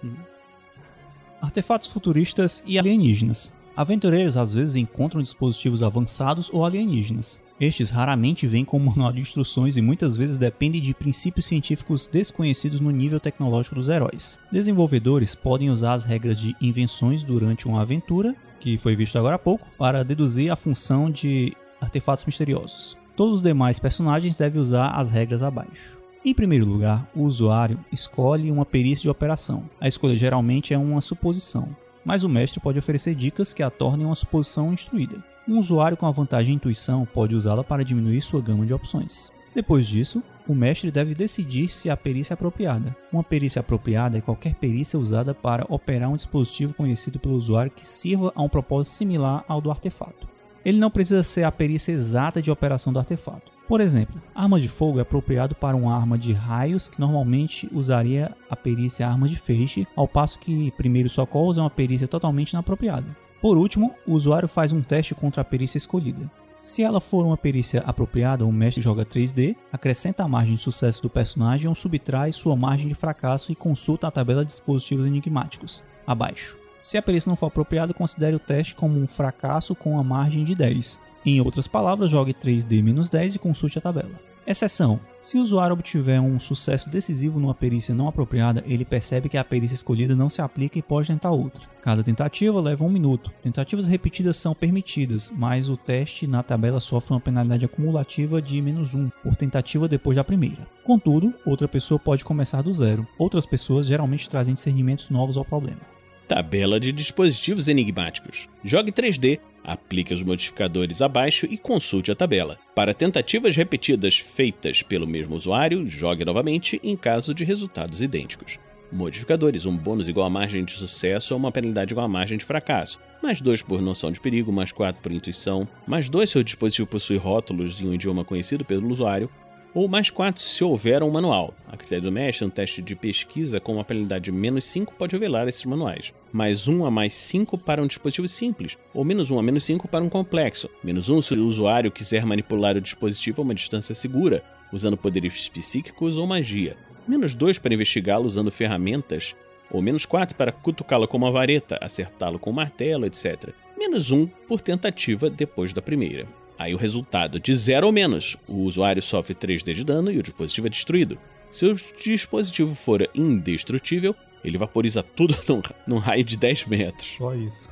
Artefatos 1.41 1.89
futuristas 1.89 2.63
e 2.67 2.79
alienígenas. 2.79 3.53
Aventureiros 3.77 4.37
às 4.37 4.55
vezes 4.55 4.77
encontram 4.77 5.21
dispositivos 5.21 5.83
avançados 5.83 6.49
ou 6.53 6.65
alienígenas. 6.65 7.41
Estes 7.63 7.91
raramente 7.91 8.45
vêm 8.45 8.65
com 8.65 8.77
um 8.77 8.87
manual 8.87 9.13
de 9.13 9.21
instruções 9.21 9.77
e 9.77 9.81
muitas 9.81 10.17
vezes 10.17 10.37
dependem 10.37 10.83
de 10.83 10.93
princípios 10.93 11.47
científicos 11.47 12.09
desconhecidos 12.09 12.81
no 12.81 12.91
nível 12.91 13.21
tecnológico 13.21 13.77
dos 13.77 13.89
heróis. 13.89 14.37
Desenvolvedores 14.51 15.37
podem 15.37 15.71
usar 15.71 15.93
as 15.93 16.03
regras 16.03 16.41
de 16.41 16.57
invenções 16.61 17.23
durante 17.23 17.69
uma 17.69 17.83
aventura, 17.83 18.35
que 18.59 18.77
foi 18.79 18.97
visto 18.97 19.17
agora 19.17 19.37
há 19.37 19.39
pouco, 19.39 19.65
para 19.79 20.03
deduzir 20.03 20.51
a 20.51 20.57
função 20.57 21.09
de 21.09 21.57
artefatos 21.81 22.25
misteriosos. 22.25 22.99
Todos 23.15 23.37
os 23.37 23.43
demais 23.43 23.79
personagens 23.79 24.37
devem 24.37 24.61
usar 24.61 24.89
as 24.89 25.09
regras 25.09 25.41
abaixo. 25.41 25.97
Em 26.25 26.35
primeiro 26.35 26.67
lugar, 26.67 27.09
o 27.15 27.23
usuário 27.23 27.79
escolhe 27.93 28.51
uma 28.51 28.67
perícia 28.67 29.03
de 29.03 29.11
operação. 29.11 29.71
A 29.81 29.87
escolha 29.87 30.17
geralmente 30.17 30.75
é 30.75 30.79
uma 30.79 31.01
suposição, 31.01 31.69
mas 32.05 32.25
o 32.25 32.29
mestre 32.29 32.59
pode 32.59 32.81
oferecer 32.81 33.15
dicas 33.15 33.55
que 33.55 33.63
a 33.63 33.71
tornem 33.71 34.05
uma 34.05 34.17
suposição 34.17 34.73
instruída. 34.73 35.23
Um 35.49 35.59
usuário 35.59 35.97
com 35.97 36.07
a 36.07 36.11
vantagem 36.11 36.55
intuição 36.55 37.05
pode 37.05 37.35
usá-la 37.35 37.65
para 37.65 37.85
diminuir 37.85 38.23
sua 38.23 38.41
gama 38.41 38.65
de 38.65 38.73
opções. 38.73 39.33
Depois 39.53 39.89
disso, 39.89 40.23
o 40.47 40.55
mestre 40.55 40.91
deve 40.91 41.17
decidir 41.17 41.69
se 41.69 41.91
a 41.91 41.97
perícia 41.97 42.33
é 42.33 42.35
apropriada. 42.35 42.97
Uma 43.13 43.25
perícia 43.25 43.59
apropriada 43.59 44.17
é 44.17 44.21
qualquer 44.21 44.55
perícia 44.55 44.99
usada 44.99 45.35
para 45.35 45.67
operar 45.69 46.11
um 46.11 46.17
dispositivo 46.17 46.75
conhecido 46.75 47.19
pelo 47.19 47.35
usuário 47.35 47.73
que 47.73 47.87
sirva 47.87 48.33
a 48.37 48.43
um 48.43 48.49
propósito 48.49 48.95
similar 48.95 49.45
ao 49.49 49.61
do 49.61 49.71
artefato. 49.71 50.29
Ele 50.65 50.79
não 50.79 50.91
precisa 50.91 51.25
ser 51.25 51.43
a 51.43 51.51
perícia 51.51 51.91
exata 51.91 52.41
de 52.41 52.51
operação 52.51 52.93
do 52.93 53.01
artefato. 53.01 53.51
Por 53.67 53.81
exemplo, 53.81 54.23
arma 54.35 54.61
de 54.61 54.69
fogo 54.69 54.99
é 54.99 55.03
apropriado 55.03 55.57
para 55.57 55.77
uma 55.77 55.97
arma 55.97 56.17
de 56.17 56.33
raios 56.33 56.89
que 56.89 57.01
normalmente 57.01 57.69
usaria 57.73 58.33
a 58.49 58.55
perícia 58.55 59.09
arma 59.09 59.29
de 59.29 59.37
feixe, 59.37 59.87
ao 59.97 60.07
passo 60.07 60.39
que 60.39 60.71
primeiros 60.73 61.13
socorros 61.13 61.59
é 61.59 61.61
uma 61.61 61.71
perícia 61.71 62.07
totalmente 62.07 62.53
inapropriada. 62.53 63.17
Por 63.43 63.59
último, 63.59 63.93
o 64.07 64.13
usuário 64.13 64.47
faz 64.47 64.73
um 64.73 64.81
teste 64.81 65.17
contra 65.17 65.43
a 65.43 65.45
perícia 65.45 65.77
escolhida. 65.77 66.31
Se 66.63 66.81
ela 66.81 67.01
for 67.01 67.27
uma 67.27 67.37
perícia 67.37 67.81
apropriada, 67.81 68.47
o 68.47 68.53
mestre 68.53 68.81
joga 68.81 69.05
3D, 69.05 69.57
acrescenta 69.73 70.23
a 70.23 70.29
margem 70.29 70.55
de 70.55 70.63
sucesso 70.63 71.03
do 71.03 71.11
personagem 71.11 71.69
ou 71.69 71.75
subtrai 71.75 72.31
sua 72.31 72.55
margem 72.55 72.87
de 72.87 72.95
fracasso 72.95 73.51
e 73.51 73.57
consulta 73.57 74.07
a 74.07 74.13
tabela 74.13 74.45
de 74.45 74.53
dispositivos 74.53 75.05
enigmáticos, 75.05 75.83
abaixo. 76.07 76.57
Se 76.81 76.97
a 76.97 77.03
perícia 77.03 77.31
não 77.31 77.37
for 77.37 77.47
apropriada, 77.47 77.93
considere 77.93 78.37
o 78.37 78.39
teste 78.39 78.77
como 78.77 78.97
um 78.97 79.09
fracasso 79.09 79.75
com 79.75 79.99
a 79.99 80.05
margem 80.05 80.45
de 80.45 80.55
10. 80.55 81.01
Em 81.27 81.41
outras 81.41 81.67
palavras, 81.67 82.13
jogue 82.13 82.33
3D 82.33 82.81
menos 82.81 83.09
10 83.09 83.35
e 83.35 83.39
consulte 83.41 83.77
a 83.77 83.83
tabela. 83.83 84.32
Exceção: 84.47 84.99
se 85.21 85.37
o 85.37 85.43
usuário 85.43 85.75
obtiver 85.75 86.21
um 86.21 86.39
sucesso 86.41 86.91
decisivo 86.91 87.39
numa 87.39 87.55
perícia 87.55 87.95
não 87.95 88.09
apropriada, 88.09 88.63
ele 88.67 88.85
percebe 88.85 89.29
que 89.29 89.39
a 89.39 89.45
perícia 89.45 89.75
escolhida 89.75 90.17
não 90.17 90.29
se 90.29 90.43
aplica 90.43 90.79
e 90.79 90.83
pode 90.83 91.09
tentar 91.09 91.31
outra. 91.31 91.63
Cada 91.81 92.03
tentativa 92.03 92.61
leva 92.61 92.85
um 92.85 92.91
minuto. 92.91 93.33
Tentativas 93.43 93.87
repetidas 93.87 94.37
são 94.37 94.55
permitidas, 94.55 95.31
mas 95.35 95.69
o 95.69 95.77
teste 95.77 96.27
na 96.27 96.43
tabela 96.43 96.81
sofre 96.81 97.15
uma 97.15 97.21
penalidade 97.21 97.65
acumulativa 97.65 98.43
de 98.43 98.61
menos 98.61 98.95
1 98.95 99.11
por 99.23 99.37
tentativa 99.37 99.87
depois 99.87 100.17
da 100.17 100.25
primeira. 100.25 100.67
Contudo, 100.85 101.33
outra 101.47 101.69
pessoa 101.69 101.99
pode 101.99 102.25
começar 102.25 102.63
do 102.63 102.73
zero. 102.73 103.07
Outras 103.19 103.47
pessoas 103.47 103.87
geralmente 103.87 104.29
trazem 104.29 104.55
discernimentos 104.55 105.09
novos 105.09 105.37
ao 105.37 105.45
problema. 105.45 105.81
Tabela 106.27 106.81
de 106.81 106.93
dispositivos 106.93 107.69
enigmáticos. 107.69 108.49
Jogue 108.65 108.91
3D, 108.91 109.39
aplique 109.65 110.13
os 110.13 110.23
modificadores 110.23 111.03
abaixo 111.03 111.47
e 111.51 111.57
consulte 111.57 112.11
a 112.11 112.15
tabela. 112.15 112.59
Para 112.75 112.95
tentativas 112.95 113.57
repetidas 113.57 114.19
feitas 114.19 114.83
pelo 114.83 115.07
mesmo 115.07 115.37
usuário, 115.37 115.87
jogue 115.87 116.25
novamente 116.25 116.81
em 116.83 116.97
caso 116.97 117.35
de 117.35 117.45
resultados 117.45 118.03
idênticos. 118.03 118.59
Modificadores: 118.93 119.65
um 119.65 119.77
bônus 119.77 120.07
igual 120.07 120.27
a 120.27 120.31
margem 120.31 120.65
de 120.65 120.73
sucesso 120.73 121.33
ou 121.33 121.41
uma 121.41 121.51
penalidade 121.51 121.95
igual 121.95 122.05
a 122.05 122.09
margem 122.09 122.37
de 122.37 122.45
fracasso. 122.45 122.99
Mais 123.23 123.41
2 123.41 123.63
por 123.63 123.81
noção 123.81 124.13
de 124.13 124.21
perigo, 124.21 124.53
mais 124.53 124.71
4 124.71 125.01
por 125.01 125.11
intuição, 125.11 125.67
mais 125.87 126.11
2 126.11 126.29
se 126.29 126.39
o 126.39 126.45
dispositivo 126.45 126.87
possui 126.87 127.17
rótulos 127.17 127.81
em 127.81 127.89
um 127.89 127.95
idioma 127.95 128.25
conhecido 128.25 128.65
pelo 128.65 128.91
usuário, 128.91 129.31
ou 129.75 129.89
mais 129.89 130.11
4 130.11 130.43
se 130.43 130.63
houver 130.63 131.03
um 131.03 131.11
manual. 131.11 131.55
A 131.67 131.77
critério 131.77 132.05
do 132.05 132.13
mestre, 132.13 132.45
um 132.45 132.51
teste 132.51 132.83
de 132.83 132.95
pesquisa 132.95 133.61
com 133.61 133.75
uma 133.75 133.85
penalidade 133.85 134.25
de 134.25 134.33
menos 134.33 134.65
5 134.67 134.95
pode 134.95 135.13
revelar 135.15 135.49
esses 135.49 135.65
manuais. 135.65 136.13
Mais 136.33 136.69
1 136.69 136.85
a 136.85 136.91
mais 136.91 137.15
5 137.15 137.57
para 137.59 137.83
um 137.83 137.87
dispositivo 137.87 138.29
simples, 138.29 138.77
ou 138.93 139.05
menos 139.05 139.31
1 139.31 139.39
a 139.39 139.43
menos 139.43 139.65
5 139.65 139.89
para 139.89 140.05
um 140.05 140.09
complexo. 140.09 140.69
Menos 140.85 141.09
1 141.09 141.23
se 141.23 141.35
o 141.35 141.47
usuário 141.47 141.91
quiser 141.91 142.27
manipular 142.27 142.77
o 142.77 142.81
dispositivo 142.81 143.41
a 143.41 143.45
uma 143.45 143.55
distância 143.55 143.95
segura, 143.95 144.45
usando 144.73 144.97
poderes 144.97 145.49
psíquicos 145.49 146.19
ou 146.19 146.27
magia. 146.27 146.77
Menos 147.07 147.35
2 147.35 147.59
para 147.59 147.75
investigá-lo 147.75 148.27
usando 148.27 148.51
ferramentas, 148.51 149.35
ou 149.71 149.81
menos 149.81 150.05
4 150.05 150.37
para 150.37 150.53
cutucá-lo 150.53 151.09
com 151.09 151.17
uma 151.17 151.33
vareta, 151.33 151.79
acertá-lo 151.81 152.39
com 152.39 152.51
um 152.51 152.55
martelo, 152.55 153.07
etc. 153.07 153.51
Menos 153.77 154.11
1 154.11 154.27
por 154.47 154.61
tentativa 154.61 155.31
depois 155.31 155.73
da 155.73 155.83
primeira. 155.83 156.42
Aí 156.63 156.75
o 156.75 156.79
resultado, 156.79 157.41
de 157.41 157.53
0 157.53 157.89
ou 157.89 157.93
menos, 157.93 158.37
o 158.47 158.59
usuário 158.59 159.03
sofre 159.03 159.35
3D 159.35 159.75
de 159.75 159.83
dano 159.83 160.13
e 160.13 160.19
o 160.19 160.23
dispositivo 160.23 160.69
é 160.69 160.71
destruído. 160.71 161.19
Se 161.51 161.67
o 161.67 161.75
dispositivo 161.75 162.73
for 162.77 163.11
indestrutível, 163.13 164.15
ele 164.45 164.57
vaporiza 164.57 165.03
tudo 165.17 165.37
num, 165.49 165.61
num 165.89 165.99
raio 165.99 166.23
de 166.23 166.37
10 166.37 166.67
metros. 166.67 167.17
Só 167.19 167.35
isso. 167.35 167.69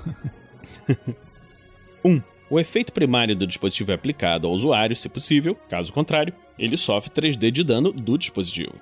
1. 0.88 1.04
Um, 2.02 2.22
o 2.48 2.58
efeito 2.58 2.94
primário 2.94 3.36
do 3.36 3.46
dispositivo 3.46 3.92
é 3.92 3.94
aplicado 3.94 4.46
ao 4.46 4.54
usuário, 4.54 4.96
se 4.96 5.06
possível, 5.06 5.54
caso 5.68 5.92
contrário, 5.92 6.32
ele 6.58 6.74
sofre 6.74 7.10
3D 7.10 7.50
de 7.50 7.62
dano 7.62 7.92
do 7.92 8.16
dispositivo. 8.16 8.72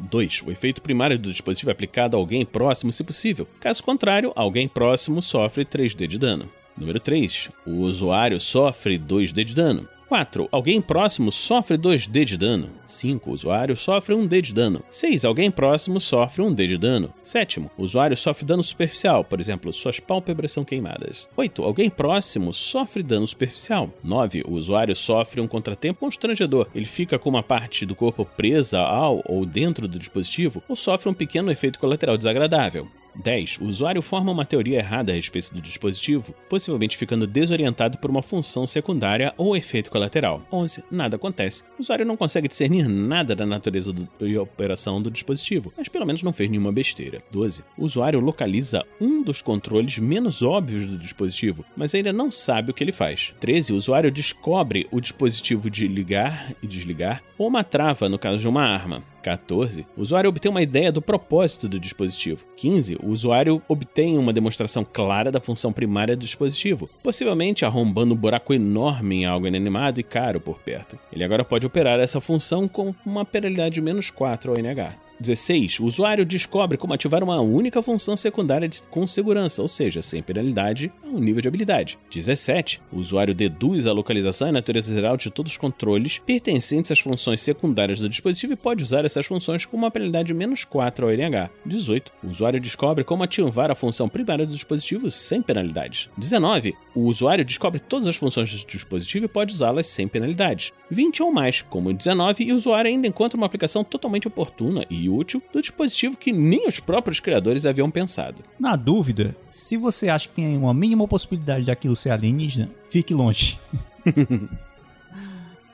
2. 0.00 0.42
O 0.46 0.50
efeito 0.50 0.80
primário 0.80 1.18
do 1.18 1.30
dispositivo 1.30 1.70
é 1.70 1.72
aplicado 1.72 2.16
a 2.16 2.18
alguém 2.18 2.46
próximo, 2.46 2.90
se 2.90 3.04
possível. 3.04 3.46
Caso 3.60 3.84
contrário, 3.84 4.32
alguém 4.34 4.66
próximo 4.66 5.20
sofre 5.20 5.66
3D 5.66 6.06
de 6.06 6.18
dano. 6.18 6.48
Número 6.76 6.98
3. 6.98 7.50
O 7.66 7.80
usuário 7.80 8.40
sofre 8.40 8.98
2D 8.98 9.44
de 9.44 9.54
dano. 9.54 9.88
4. 10.12 10.46
Alguém 10.52 10.78
próximo 10.78 11.32
sofre 11.32 11.78
2D 11.78 12.26
de 12.26 12.36
dano. 12.36 12.68
5. 12.84 13.30
O 13.30 13.32
usuário 13.32 13.74
sofre 13.74 14.14
1D 14.14 14.42
de 14.42 14.52
dano. 14.52 14.84
6. 14.90 15.24
Alguém 15.24 15.50
próximo 15.50 15.98
sofre 15.98 16.42
1D 16.42 16.66
de 16.66 16.76
dano. 16.76 17.14
7. 17.22 17.60
O 17.60 17.82
usuário 17.82 18.14
sofre 18.14 18.44
dano 18.44 18.62
superficial, 18.62 19.24
por 19.24 19.40
exemplo, 19.40 19.72
suas 19.72 19.98
pálpebras 19.98 20.52
são 20.52 20.66
queimadas. 20.66 21.30
8. 21.34 21.62
Alguém 21.62 21.88
próximo 21.88 22.52
sofre 22.52 23.02
dano 23.02 23.26
superficial. 23.26 23.90
9. 24.04 24.42
O 24.46 24.52
usuário 24.52 24.94
sofre 24.94 25.40
um 25.40 25.48
contratempo 25.48 26.00
constrangedor. 26.00 26.68
Ele 26.74 26.84
fica 26.84 27.18
com 27.18 27.30
uma 27.30 27.42
parte 27.42 27.86
do 27.86 27.94
corpo 27.94 28.26
presa 28.26 28.80
ao 28.80 29.22
ou 29.24 29.46
dentro 29.46 29.88
do 29.88 29.98
dispositivo 29.98 30.62
ou 30.68 30.76
sofre 30.76 31.08
um 31.08 31.14
pequeno 31.14 31.50
efeito 31.50 31.78
colateral 31.78 32.18
desagradável. 32.18 32.86
10. 33.14 33.58
O 33.58 33.64
usuário 33.64 34.02
forma 34.02 34.32
uma 34.32 34.44
teoria 34.44 34.78
errada 34.78 35.12
a 35.12 35.14
respeito 35.14 35.54
do 35.54 35.60
dispositivo, 35.60 36.34
possivelmente 36.48 36.96
ficando 36.96 37.26
desorientado 37.26 37.98
por 37.98 38.10
uma 38.10 38.22
função 38.22 38.66
secundária 38.66 39.32
ou 39.36 39.56
efeito 39.56 39.90
colateral. 39.90 40.42
11. 40.52 40.84
Nada 40.90 41.16
acontece. 41.16 41.62
O 41.78 41.82
usuário 41.82 42.06
não 42.06 42.16
consegue 42.16 42.48
discernir 42.48 42.88
nada 42.88 43.34
da 43.34 43.46
natureza 43.46 43.92
do, 43.92 44.08
e 44.20 44.36
operação 44.36 45.00
do 45.00 45.10
dispositivo, 45.10 45.72
mas 45.76 45.88
pelo 45.88 46.06
menos 46.06 46.22
não 46.22 46.32
fez 46.32 46.50
nenhuma 46.50 46.72
besteira. 46.72 47.22
12. 47.30 47.64
O 47.76 47.84
usuário 47.84 48.20
localiza 48.20 48.84
um 49.00 49.22
dos 49.22 49.42
controles 49.42 49.98
menos 49.98 50.42
óbvios 50.42 50.86
do 50.86 50.98
dispositivo, 50.98 51.64
mas 51.76 51.94
ainda 51.94 52.12
não 52.12 52.30
sabe 52.30 52.70
o 52.70 52.74
que 52.74 52.82
ele 52.82 52.92
faz. 52.92 53.34
13. 53.40 53.72
O 53.72 53.76
usuário 53.76 54.10
descobre 54.10 54.86
o 54.90 55.00
dispositivo 55.00 55.70
de 55.70 55.86
ligar 55.86 56.54
e 56.62 56.66
desligar, 56.66 57.22
ou 57.38 57.48
uma 57.48 57.64
trava 57.64 58.08
no 58.08 58.18
caso 58.18 58.38
de 58.38 58.48
uma 58.48 58.62
arma. 58.62 59.02
14. 59.22 59.86
O 59.96 60.02
usuário 60.02 60.28
obtém 60.28 60.50
uma 60.50 60.62
ideia 60.62 60.90
do 60.90 61.00
propósito 61.00 61.68
do 61.68 61.78
dispositivo. 61.78 62.44
15. 62.56 62.98
O 63.02 63.08
usuário 63.08 63.62
obtém 63.68 64.18
uma 64.18 64.32
demonstração 64.32 64.84
clara 64.84 65.30
da 65.30 65.40
função 65.40 65.72
primária 65.72 66.16
do 66.16 66.20
dispositivo, 66.20 66.90
possivelmente 67.02 67.64
arrombando 67.64 68.14
um 68.14 68.16
buraco 68.16 68.52
enorme 68.52 69.16
em 69.16 69.24
algo 69.24 69.46
inanimado 69.46 70.00
e 70.00 70.02
caro 70.02 70.40
por 70.40 70.58
perto. 70.58 70.98
Ele 71.12 71.24
agora 71.24 71.44
pode 71.44 71.66
operar 71.66 72.00
essa 72.00 72.20
função 72.20 72.66
com 72.66 72.94
uma 73.06 73.24
penalidade 73.24 73.76
de 73.76 73.80
menos 73.80 74.10
4 74.10 74.50
ao 74.50 74.58
NH. 74.58 75.01
16. 75.22 75.80
O 75.80 75.84
usuário 75.84 76.26
descobre 76.26 76.76
como 76.76 76.92
ativar 76.92 77.22
uma 77.22 77.40
única 77.40 77.82
função 77.82 78.16
secundária 78.16 78.68
com 78.90 79.06
segurança, 79.06 79.62
ou 79.62 79.68
seja, 79.68 80.02
sem 80.02 80.22
penalidade 80.22 80.92
a 81.02 81.08
um 81.08 81.18
nível 81.18 81.40
de 81.40 81.48
habilidade. 81.48 81.98
17. 82.12 82.82
O 82.92 82.98
usuário 82.98 83.34
deduz 83.34 83.86
a 83.86 83.92
localização 83.92 84.48
e 84.48 84.52
natureza 84.52 84.92
geral 84.92 85.16
de 85.16 85.30
todos 85.30 85.52
os 85.52 85.58
controles 85.58 86.18
pertencentes 86.18 86.90
às 86.90 87.00
funções 87.00 87.40
secundárias 87.40 88.00
do 88.00 88.08
dispositivo 88.08 88.52
e 88.52 88.56
pode 88.56 88.82
usar 88.82 89.04
essas 89.04 89.24
funções 89.24 89.64
com 89.64 89.76
uma 89.76 89.90
penalidade 89.90 90.28
de 90.28 90.34
menos 90.34 90.64
4 90.64 91.06
ao 91.06 91.12
NH. 91.12 91.50
18. 91.64 92.12
O 92.24 92.28
usuário 92.28 92.60
descobre 92.60 93.04
como 93.04 93.22
ativar 93.22 93.70
a 93.70 93.74
função 93.74 94.08
primária 94.08 94.46
do 94.46 94.52
dispositivo 94.52 95.10
sem 95.10 95.40
penalidades. 95.40 96.10
19. 96.16 96.74
O 96.94 97.02
usuário 97.02 97.44
descobre 97.44 97.80
todas 97.80 98.08
as 98.08 98.16
funções 98.16 98.50
do 98.52 98.66
dispositivo 98.66 99.26
e 99.26 99.28
pode 99.28 99.54
usá-las 99.54 99.86
sem 99.86 100.08
penalidades. 100.08 100.72
20 100.90 101.22
ou 101.22 101.32
mais, 101.32 101.62
como 101.62 101.92
19, 101.92 102.44
e 102.44 102.52
o 102.52 102.56
usuário 102.56 102.90
ainda 102.90 103.06
encontra 103.06 103.36
uma 103.36 103.46
aplicação 103.46 103.84
totalmente 103.84 104.28
oportuna 104.28 104.84
e 104.90 105.08
útil 105.12 105.42
do 105.52 105.60
dispositivo 105.60 106.16
que 106.16 106.32
nem 106.32 106.66
os 106.66 106.80
próprios 106.80 107.20
criadores 107.20 107.66
haviam 107.66 107.90
pensado. 107.90 108.42
Na 108.58 108.76
dúvida, 108.76 109.36
se 109.50 109.76
você 109.76 110.08
acha 110.08 110.28
que 110.28 110.34
tem 110.34 110.56
uma 110.56 110.74
mínima 110.74 111.06
possibilidade 111.06 111.66
daquilo 111.66 111.96
ser 111.96 112.10
alienígena, 112.10 112.70
fique 112.90 113.14
longe. 113.14 113.58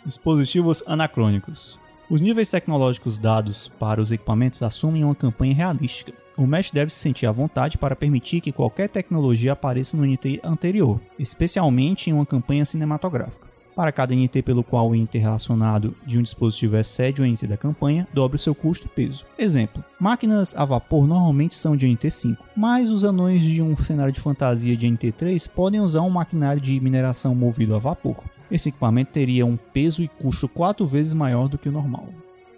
Dispositivos 0.04 0.82
anacrônicos. 0.86 1.78
Os 2.10 2.20
níveis 2.20 2.50
tecnológicos 2.50 3.18
dados 3.18 3.68
para 3.68 4.00
os 4.00 4.10
equipamentos 4.10 4.62
assumem 4.62 5.04
uma 5.04 5.14
campanha 5.14 5.54
realística. 5.54 6.12
O 6.38 6.46
Mesh 6.46 6.70
deve 6.70 6.92
se 6.92 7.00
sentir 7.00 7.26
à 7.26 7.32
vontade 7.32 7.76
para 7.76 7.96
permitir 7.96 8.40
que 8.40 8.52
qualquer 8.52 8.88
tecnologia 8.88 9.52
apareça 9.52 9.96
no 9.96 10.06
NT 10.06 10.40
anterior, 10.44 11.00
especialmente 11.18 12.08
em 12.08 12.12
uma 12.12 12.24
campanha 12.24 12.64
cinematográfica. 12.64 13.47
Para 13.78 13.92
cada 13.92 14.12
NT 14.12 14.42
pelo 14.42 14.64
qual 14.64 14.88
o 14.88 14.92
NT 14.96 15.18
relacionado 15.18 15.94
de 16.04 16.18
um 16.18 16.22
dispositivo 16.22 16.76
excede 16.76 17.22
o 17.22 17.24
NT 17.24 17.46
da 17.46 17.56
campanha, 17.56 18.08
dobre 18.12 18.36
seu 18.36 18.52
custo 18.52 18.86
e 18.86 18.88
peso. 18.88 19.24
Exemplo: 19.38 19.84
máquinas 20.00 20.52
a 20.56 20.64
vapor 20.64 21.06
normalmente 21.06 21.54
são 21.54 21.76
de 21.76 21.86
NT 21.86 22.10
5, 22.10 22.44
mas 22.56 22.90
os 22.90 23.04
anões 23.04 23.44
de 23.44 23.62
um 23.62 23.76
cenário 23.76 24.12
de 24.12 24.18
fantasia 24.18 24.76
de 24.76 24.90
NT 24.90 25.12
3 25.12 25.46
podem 25.46 25.80
usar 25.80 26.02
um 26.02 26.10
maquinário 26.10 26.60
de 26.60 26.80
mineração 26.80 27.36
movido 27.36 27.76
a 27.76 27.78
vapor. 27.78 28.16
Esse 28.50 28.70
equipamento 28.70 29.12
teria 29.12 29.46
um 29.46 29.56
peso 29.56 30.02
e 30.02 30.08
custo 30.08 30.48
quatro 30.48 30.84
vezes 30.84 31.14
maior 31.14 31.48
do 31.48 31.56
que 31.56 31.68
o 31.68 31.72
normal. 31.72 32.08